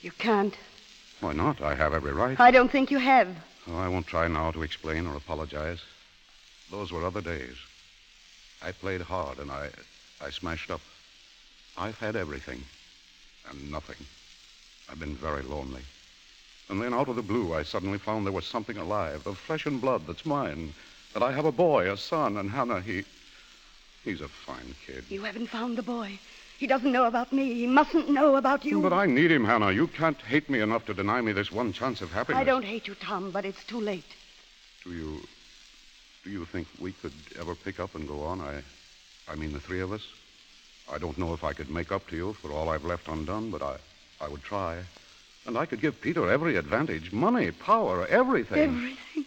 [0.01, 0.55] You can't.
[1.21, 1.61] Why not?
[1.61, 2.39] I have every right.
[2.39, 3.27] I don't think you have.
[3.67, 5.79] Oh, I won't try now to explain or apologize.
[6.69, 7.55] Those were other days.
[8.61, 9.69] I played hard and I
[10.21, 10.81] I smashed up.
[11.77, 12.63] I've had everything
[13.49, 14.05] and nothing.
[14.89, 15.81] I've been very lonely.
[16.69, 19.65] And then out of the blue, I suddenly found there was something alive, of flesh
[19.65, 20.73] and blood that's mine.
[21.13, 23.03] That I have a boy, a son, and Hannah, he.
[24.03, 25.05] He's a fine kid.
[25.09, 26.19] You haven't found the boy.
[26.57, 27.53] He doesn't know about me.
[27.53, 28.81] He mustn't know about you.
[28.81, 29.71] But I need him, Hannah.
[29.71, 32.39] You can't hate me enough to deny me this one chance of happiness.
[32.39, 34.15] I don't hate you, Tom, but it's too late.
[34.83, 35.21] Do you.
[36.23, 38.41] Do you think we could ever pick up and go on?
[38.41, 38.63] I.
[39.29, 40.05] I mean, the three of us?
[40.91, 43.51] I don't know if I could make up to you for all I've left undone,
[43.51, 43.77] but I.
[44.21, 44.83] I would try.
[45.45, 48.59] And I could give Peter every advantage money, power, everything.
[48.59, 49.25] Everything.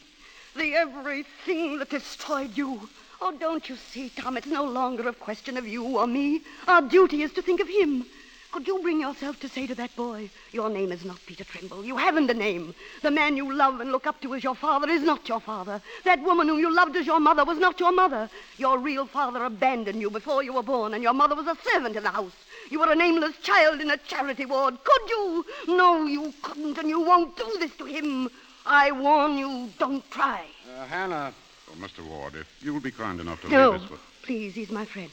[0.56, 2.88] The everything that destroyed you.
[3.20, 4.36] Oh, don't you see, Tom?
[4.36, 6.42] It's no longer a question of you or me.
[6.66, 8.06] Our duty is to think of him.
[8.52, 11.84] Could you bring yourself to say to that boy, Your name is not Peter Trimble.
[11.84, 12.74] You haven't a name.
[13.02, 15.82] The man you love and look up to as your father is not your father.
[16.04, 18.30] That woman whom you loved as your mother was not your mother.
[18.56, 21.96] Your real father abandoned you before you were born, and your mother was a servant
[21.96, 22.32] in the house.
[22.70, 24.76] You were a nameless child in a charity ward.
[24.82, 25.46] Could you?
[25.68, 28.28] No, you couldn't, and you won't do this to him.
[28.64, 30.44] I warn you, don't try.
[30.76, 31.32] Uh, Hannah.
[31.70, 32.06] Oh, Mr.
[32.06, 33.90] Ward, if you will be kind enough to No, leave this.
[33.90, 33.98] For...
[34.22, 35.10] please, he's my friend.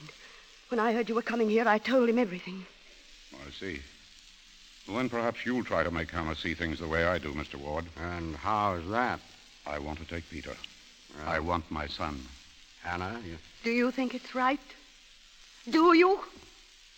[0.70, 2.66] When I heard you were coming here, I told him everything.
[3.34, 3.80] I see.
[4.88, 7.56] Well, then perhaps you'll try to make Hannah see things the way I do, Mr.
[7.56, 7.86] Ward.
[8.01, 9.20] And how is that?
[9.66, 10.56] I want to take Peter.
[11.26, 12.20] I want my son.
[12.82, 13.38] Hannah, you...
[13.64, 14.60] Do you think it's right?
[15.70, 16.20] Do you?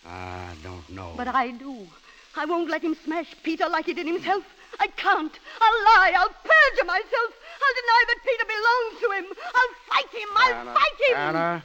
[0.05, 1.13] I don't know.
[1.17, 1.87] But I do.
[2.35, 4.43] I won't let him smash Peter like he did himself.
[4.79, 5.31] I can't.
[5.61, 6.13] I'll lie.
[6.15, 7.33] I'll perjure myself.
[7.63, 9.37] I'll deny that Peter belongs to him.
[9.55, 10.29] I'll fight him.
[10.35, 11.15] I'll Hannah, fight him.
[11.15, 11.63] Hannah,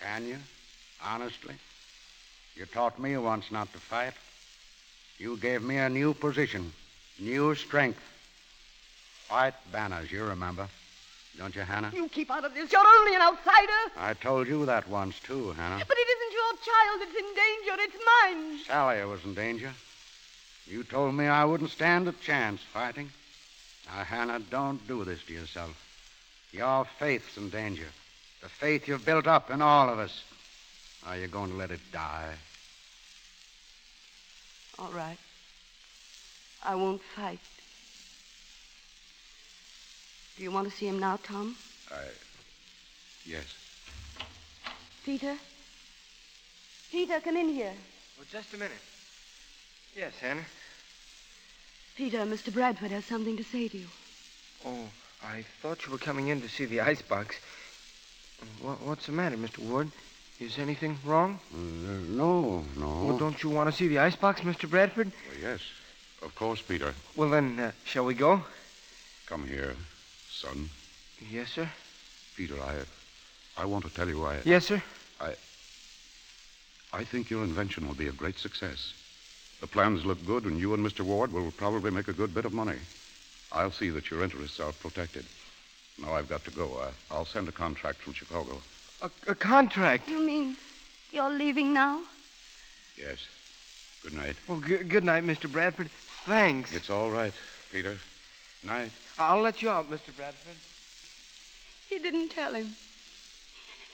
[0.00, 0.36] can you?
[1.02, 1.54] Honestly?
[2.54, 4.12] You taught me once not to fight.
[5.18, 6.72] You gave me a new position,
[7.18, 8.00] new strength.
[9.28, 10.68] White banners, you remember.
[11.40, 11.90] Don't you, Hannah?
[11.94, 12.70] You keep out of this.
[12.70, 13.80] You're only an outsider.
[13.96, 15.82] I told you that once, too, Hannah.
[15.88, 17.82] But it isn't your child that's in danger.
[17.82, 18.58] It's mine.
[18.66, 19.72] Sally was in danger.
[20.66, 23.10] You told me I wouldn't stand a chance fighting.
[23.86, 25.70] Now, Hannah, don't do this to yourself.
[26.52, 27.88] Your faith's in danger.
[28.42, 30.22] The faith you've built up in all of us.
[31.06, 32.34] Are you going to let it die?
[34.78, 35.18] All right.
[36.62, 37.40] I won't fight.
[40.36, 41.56] Do you want to see him now, Tom?
[41.90, 42.04] I.
[43.26, 43.44] Yes.
[45.04, 45.36] Peter?
[46.90, 47.72] Peter, come in here.
[48.18, 48.72] Oh, just a minute.
[49.96, 50.44] Yes, Hannah.
[51.96, 52.52] Peter, Mr.
[52.52, 53.86] Bradford has something to say to you.
[54.64, 54.84] Oh,
[55.22, 57.36] I thought you were coming in to see the icebox.
[58.62, 59.58] What, what's the matter, Mr.
[59.58, 59.90] Ward?
[60.40, 61.38] Is anything wrong?
[61.52, 61.58] Uh,
[62.08, 63.04] no, no.
[63.04, 64.68] Well, don't you want to see the icebox, Mr.
[64.68, 65.12] Bradford?
[65.28, 65.60] Well, yes.
[66.22, 66.94] Of course, Peter.
[67.14, 68.42] Well, then, uh, shall we go?
[69.26, 69.76] Come here,
[70.40, 70.70] son.
[71.30, 71.70] Yes, sir.
[72.36, 72.84] Peter, I.
[73.56, 74.42] I want to tell you why I.
[74.44, 74.82] Yes, sir.
[75.20, 75.34] I.
[76.92, 78.94] I think your invention will be a great success.
[79.60, 81.00] The plans look good, and you and Mr.
[81.00, 82.78] Ward will probably make a good bit of money.
[83.52, 85.26] I'll see that your interests are protected.
[85.98, 86.80] Now I've got to go.
[86.80, 88.62] I, I'll send a contract from Chicago.
[89.02, 90.08] A, a contract?
[90.08, 90.56] You mean
[91.12, 92.02] you're leaving now?
[92.96, 93.18] Yes.
[94.02, 94.36] Good night.
[94.48, 95.50] Well, g- good night, Mr.
[95.50, 95.90] Bradford.
[96.24, 96.72] Thanks.
[96.74, 97.34] It's all right,
[97.70, 97.98] Peter.
[98.62, 98.92] Night.
[99.20, 100.16] I'll let you out, Mr.
[100.16, 100.56] Bradford.
[101.90, 102.74] He didn't tell him.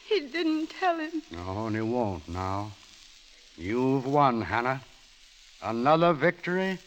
[0.08, 1.20] He didn't tell him.
[1.32, 2.70] No, and he won't now.
[3.58, 4.82] You've won, Hannah.
[5.60, 6.78] Another victory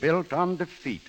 [0.00, 1.00] built on defeat.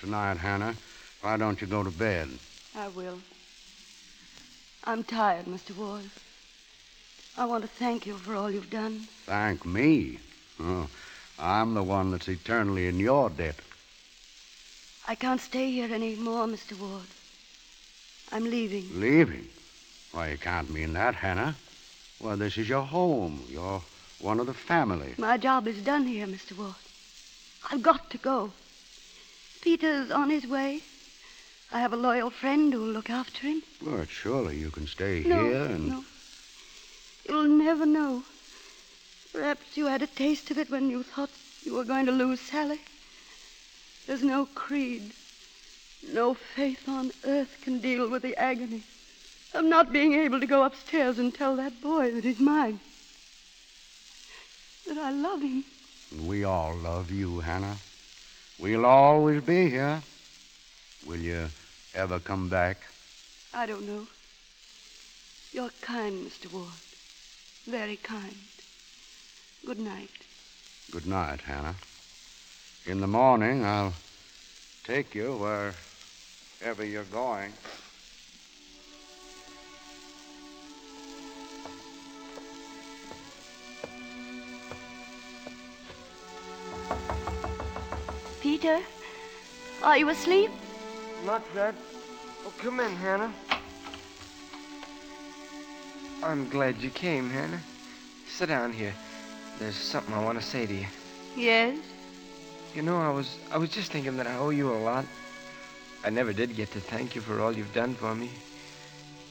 [0.00, 0.74] Tonight, Hannah.
[1.20, 2.28] Why don't you go to bed?
[2.74, 3.20] I will.
[4.84, 5.76] I'm tired, Mr.
[5.76, 6.10] Ward.
[7.36, 9.06] I want to thank you for all you've done.
[9.26, 10.18] Thank me.
[10.58, 10.88] Oh,
[11.38, 13.56] I'm the one that's eternally in your debt.
[15.06, 16.78] I can't stay here any more, Mr.
[16.78, 17.06] Ward.
[18.32, 18.88] I'm leaving.
[18.98, 19.48] Leaving?
[20.12, 21.56] Why, you can't mean that, Hannah.
[22.20, 23.44] Well, this is your home.
[23.50, 23.82] You're
[24.18, 25.14] one of the family.
[25.18, 26.56] My job is done here, Mr.
[26.56, 26.74] Ward.
[27.70, 28.52] I've got to go.
[29.60, 30.80] Peter's on his way.
[31.72, 33.62] I have a loyal friend who'll look after him.
[33.80, 35.88] But surely you can stay No, here and.
[35.88, 36.04] no.
[37.28, 38.24] You'll never know.
[39.32, 41.30] Perhaps you had a taste of it when you thought
[41.64, 42.80] you were going to lose Sally.
[44.06, 45.12] There's no creed,
[46.12, 48.82] no faith on earth can deal with the agony
[49.54, 52.80] of not being able to go upstairs and tell that boy that he's mine.
[54.88, 55.64] That I love him.
[56.26, 57.76] We all love you, Hannah.
[58.60, 60.02] We'll always be here.
[61.06, 61.48] Will you
[61.94, 62.76] ever come back?
[63.54, 64.06] I don't know.
[65.50, 66.52] You're kind, Mr.
[66.52, 66.68] Ward.
[67.66, 68.36] Very kind.
[69.64, 70.10] Good night.
[70.90, 71.74] Good night, Hannah.
[72.84, 73.94] In the morning, I'll
[74.84, 75.36] take you
[76.62, 77.52] wherever you're going.
[88.60, 88.80] Peter,
[89.82, 90.50] are you asleep?
[91.24, 91.74] Not that.
[92.44, 93.32] Oh, come in, Hannah.
[96.22, 97.60] I'm glad you came, Hannah.
[98.28, 98.92] Sit down here.
[99.58, 100.86] There's something I want to say to you.
[101.34, 101.78] Yes.
[102.74, 105.06] You know, I was I was just thinking that I owe you a lot.
[106.04, 108.28] I never did get to thank you for all you've done for me.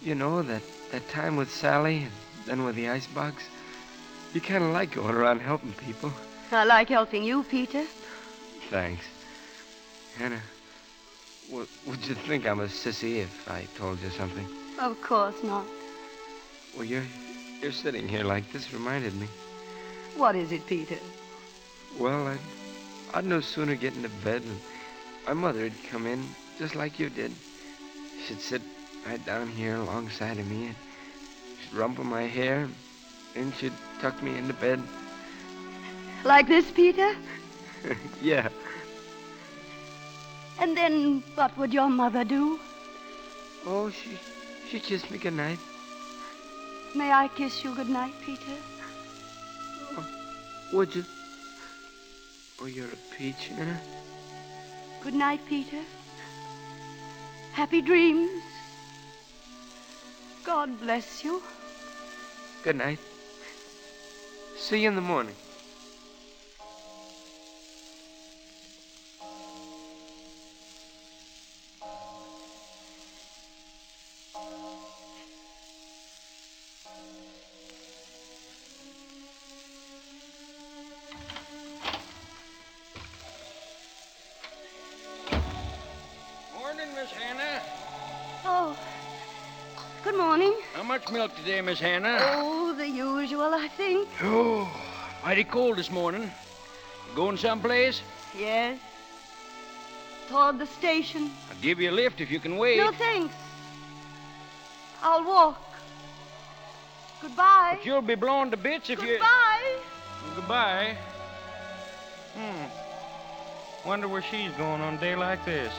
[0.01, 2.11] You know, that, that time with Sally and
[2.47, 3.43] then with the icebox.
[4.34, 6.11] You kind of like going around helping people.
[6.51, 7.86] I like helping you, Peter.
[8.71, 9.05] Thanks.
[10.20, 10.41] Hannah,
[11.47, 14.45] w- would you think I'm a sissy if I told you something?
[14.78, 15.65] Of course not.
[16.76, 17.05] Well, you're,
[17.61, 19.30] you're sitting here like this reminded me.
[20.17, 20.97] What is it, Peter?
[21.97, 22.39] Well, I'd,
[23.13, 24.59] I'd no sooner get into bed and
[25.26, 26.22] my mother'd come in
[26.57, 27.32] just like you did.
[28.28, 28.61] She'd sit
[29.07, 30.76] right down here alongside of me and
[31.61, 32.67] she'd rumple my hair
[33.38, 34.84] and she'd tuck me into bed.
[36.26, 37.15] Like this, Peter?
[38.22, 38.49] yeah.
[40.60, 42.60] And then what would your mother do?
[43.66, 44.18] Oh, she
[44.70, 45.60] she kissed me goodnight.
[46.95, 48.57] May I kiss you goodnight, Peter?
[49.97, 50.07] Oh,
[50.74, 51.05] Would you?
[52.62, 53.80] Oh, you're a peach, Hannah.
[55.01, 55.82] Good night, Peter.
[57.53, 58.41] Happy dreams.
[60.43, 61.41] God bless you.
[62.64, 62.99] Good night.
[64.57, 65.01] See you in the.
[65.01, 65.36] Morning,
[91.12, 92.18] Milk today, Miss Hannah?
[92.22, 94.07] Oh, the usual, I think.
[94.22, 94.70] Oh,
[95.24, 96.30] mighty cold this morning.
[97.16, 98.01] Going someplace?
[98.38, 98.80] Yes.
[100.30, 101.32] Toward the station.
[101.49, 102.78] I'll give you a lift if you can wait.
[102.78, 103.34] No, thanks.
[105.01, 105.60] I'll walk.
[107.22, 107.76] Goodbye.
[107.78, 109.14] But you'll be blown to bits if you.
[109.14, 109.76] Goodbye.
[110.36, 110.97] Goodbye.
[112.36, 113.88] Hmm.
[113.88, 115.74] Wonder where she's going on a day like this.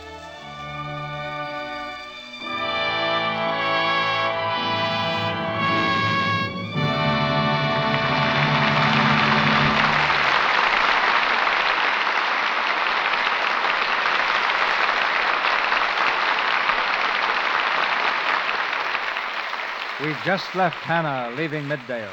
[20.10, 22.10] We've just left Hannah leaving Middale.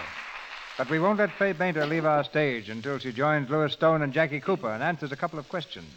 [0.78, 4.14] But we won't let Fay Bainter leave our stage until she joins Lewis Stone and
[4.14, 5.88] Jackie Cooper and answers a couple of questions.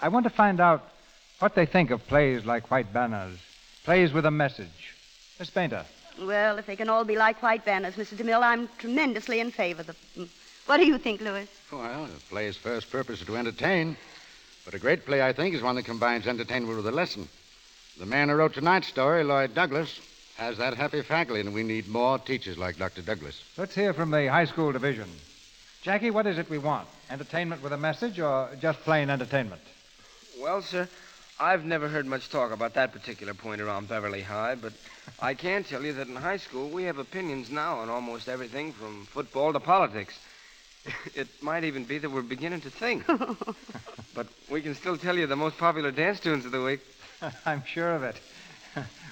[0.00, 0.88] I want to find out
[1.40, 3.38] what they think of plays like White Banners,
[3.84, 4.94] plays with a message.
[5.38, 5.84] Miss Bainter.
[6.18, 8.14] Well, if they can all be like white banners, Mr.
[8.14, 10.30] DeMille, I'm tremendously in favor of them.
[10.64, 11.50] What do you think, Lewis?
[11.70, 13.98] Well, a play's first purpose is to entertain.
[14.64, 17.28] But a great play, I think, is one that combines entertainment with a lesson.
[17.98, 20.00] The man who wrote tonight's story, Lloyd Douglas,
[20.36, 23.02] has that happy faculty, and we need more teachers like Dr.
[23.02, 23.42] Douglas.
[23.56, 25.10] Let's hear from the high school division.
[25.82, 26.88] Jackie, what is it we want?
[27.10, 29.62] Entertainment with a message or just plain entertainment?
[30.38, 30.88] Well, sir,
[31.40, 34.72] I've never heard much talk about that particular point around Beverly High, but
[35.20, 38.72] I can tell you that in high school we have opinions now on almost everything
[38.72, 40.18] from football to politics.
[41.16, 43.04] It might even be that we're beginning to think.
[44.14, 46.80] but we can still tell you the most popular dance tunes of the week.
[47.44, 48.20] I'm sure of it.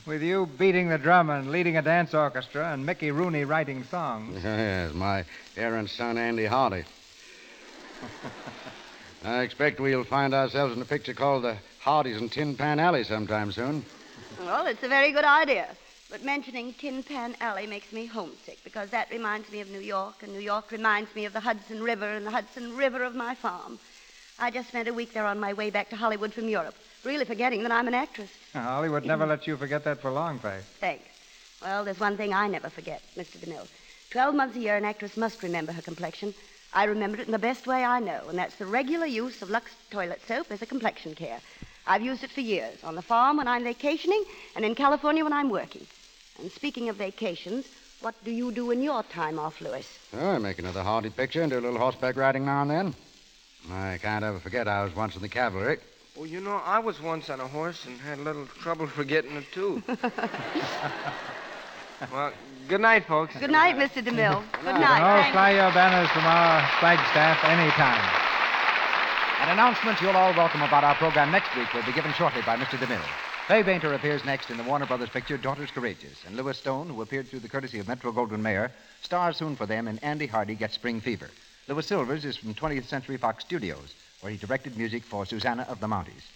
[0.07, 4.45] With you beating the drum and leading a dance orchestra and Mickey Rooney writing songs.
[4.45, 5.25] Yes, my
[5.57, 6.85] errant son, Andy Hardy.
[9.25, 13.05] I expect we'll find ourselves in a picture called The Hardys in Tin Pan Alley
[13.05, 13.87] sometime soon.
[14.41, 15.75] Well, it's a very good idea.
[16.11, 20.23] But mentioning Tin Pan Alley makes me homesick because that reminds me of New York,
[20.23, 23.35] and New York reminds me of the Hudson River and the Hudson River of my
[23.35, 23.79] farm.
[24.39, 26.75] I just spent a week there on my way back to Hollywood from Europe,
[27.05, 28.31] really forgetting that I'm an actress.
[28.53, 30.61] Hollywood never lets you forget that for long, Fay.
[30.81, 31.05] Thanks.
[31.63, 33.39] Well, there's one thing I never forget, Mr.
[33.39, 33.69] DeMille.
[34.11, 36.35] Twelve months a year, an actress must remember her complexion.
[36.73, 39.51] I remember it in the best way I know, and that's the regular use of
[39.51, 41.41] Lux toilet soap as a complexion care.
[41.87, 44.25] I've used it for years, on the farm when I'm vacationing,
[44.57, 45.87] and in California when I'm working.
[46.41, 47.67] And speaking of vacations,
[48.01, 49.87] what do you do in your time off, Lewis?
[50.13, 52.95] Oh, I make another Hardy picture and do a little horseback riding now and then.
[53.71, 55.79] I can't ever forget I was once in the cavalry.
[56.17, 59.33] Well, you know, I was once on a horse and had a little trouble forgetting
[59.37, 59.83] it, too.
[62.13, 62.33] well,
[62.69, 63.37] good night, folks.
[63.37, 64.03] Good night, Mr.
[64.05, 64.43] DeMille.
[64.63, 64.99] Good You night.
[64.99, 68.21] can all fly your banners from our flagstaff anytime.
[69.41, 72.57] An announcement you'll all welcome about our program next week will be given shortly by
[72.57, 72.79] Mr.
[72.79, 73.03] DeMille.
[73.49, 77.03] Fay Bainter appears next in the Warner Brothers picture Daughters Courageous, and Lewis Stone, who
[77.03, 78.71] appeared through the courtesy of Metro Goldwyn Mayer,
[79.03, 81.29] stars soon for them in Andy Hardy Gets Spring Fever.
[81.67, 85.81] Louis Silvers is from 20th Century Fox Studios, where he directed music for Susanna of
[85.81, 86.29] the Mounties.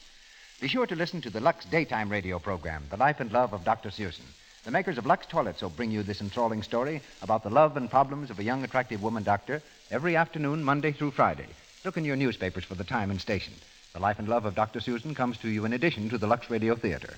[0.59, 3.63] Be sure to listen to the Lux daytime radio program, The Life and Love of
[3.63, 3.91] Dr.
[3.91, 4.25] Susan.
[4.65, 7.91] The makers of Lux Toilets will bring you this enthralling story about the love and
[7.91, 9.61] problems of a young, attractive woman doctor
[9.91, 11.49] every afternoon, Monday through Friday.
[11.85, 13.53] Look in your newspapers for the time and station.
[13.93, 14.81] The Life and Love of Dr.
[14.81, 17.15] Susan comes to you in addition to the Lux Radio Theater.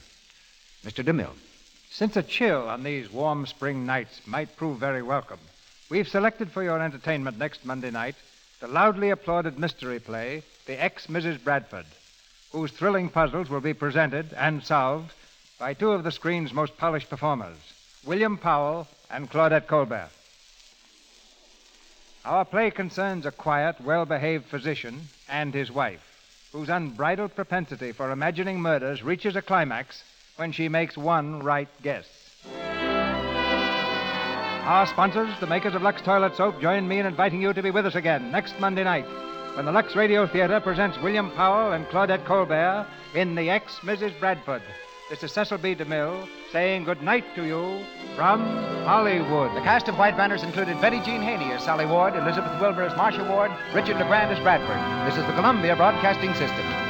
[0.84, 1.04] Mr.
[1.04, 1.36] DeMille.
[1.90, 5.38] Since a chill on these warm spring nights might prove very welcome,
[5.90, 8.14] we've selected for your entertainment next Monday night
[8.60, 11.42] the loudly applauded mystery play, The Ex Mrs.
[11.42, 11.86] Bradford,
[12.52, 15.12] whose thrilling puzzles will be presented and solved
[15.58, 17.56] by two of the screen's most polished performers,
[18.04, 20.10] William Powell and Claudette Colbert.
[22.24, 26.02] Our play concerns a quiet, well behaved physician and his wife,
[26.52, 30.04] whose unbridled propensity for imagining murders reaches a climax
[30.36, 32.06] when she makes one right guess.
[34.70, 37.72] Our sponsors, the makers of Lux Toilet Soap, join me in inviting you to be
[37.72, 39.04] with us again next Monday night
[39.56, 44.16] when the Lux Radio Theater presents William Powell and Claudette Colbert in The Ex Mrs.
[44.20, 44.62] Bradford.
[45.10, 45.74] This is Cecil B.
[45.74, 48.42] DeMille saying good night to you from
[48.84, 49.56] Hollywood.
[49.56, 52.96] The cast of White Banners included Betty Jean Haney as Sally Ward, Elizabeth Wilbur as
[52.96, 55.10] Marcia Ward, Richard LeGrand as Bradford.
[55.10, 56.89] This is the Columbia Broadcasting System.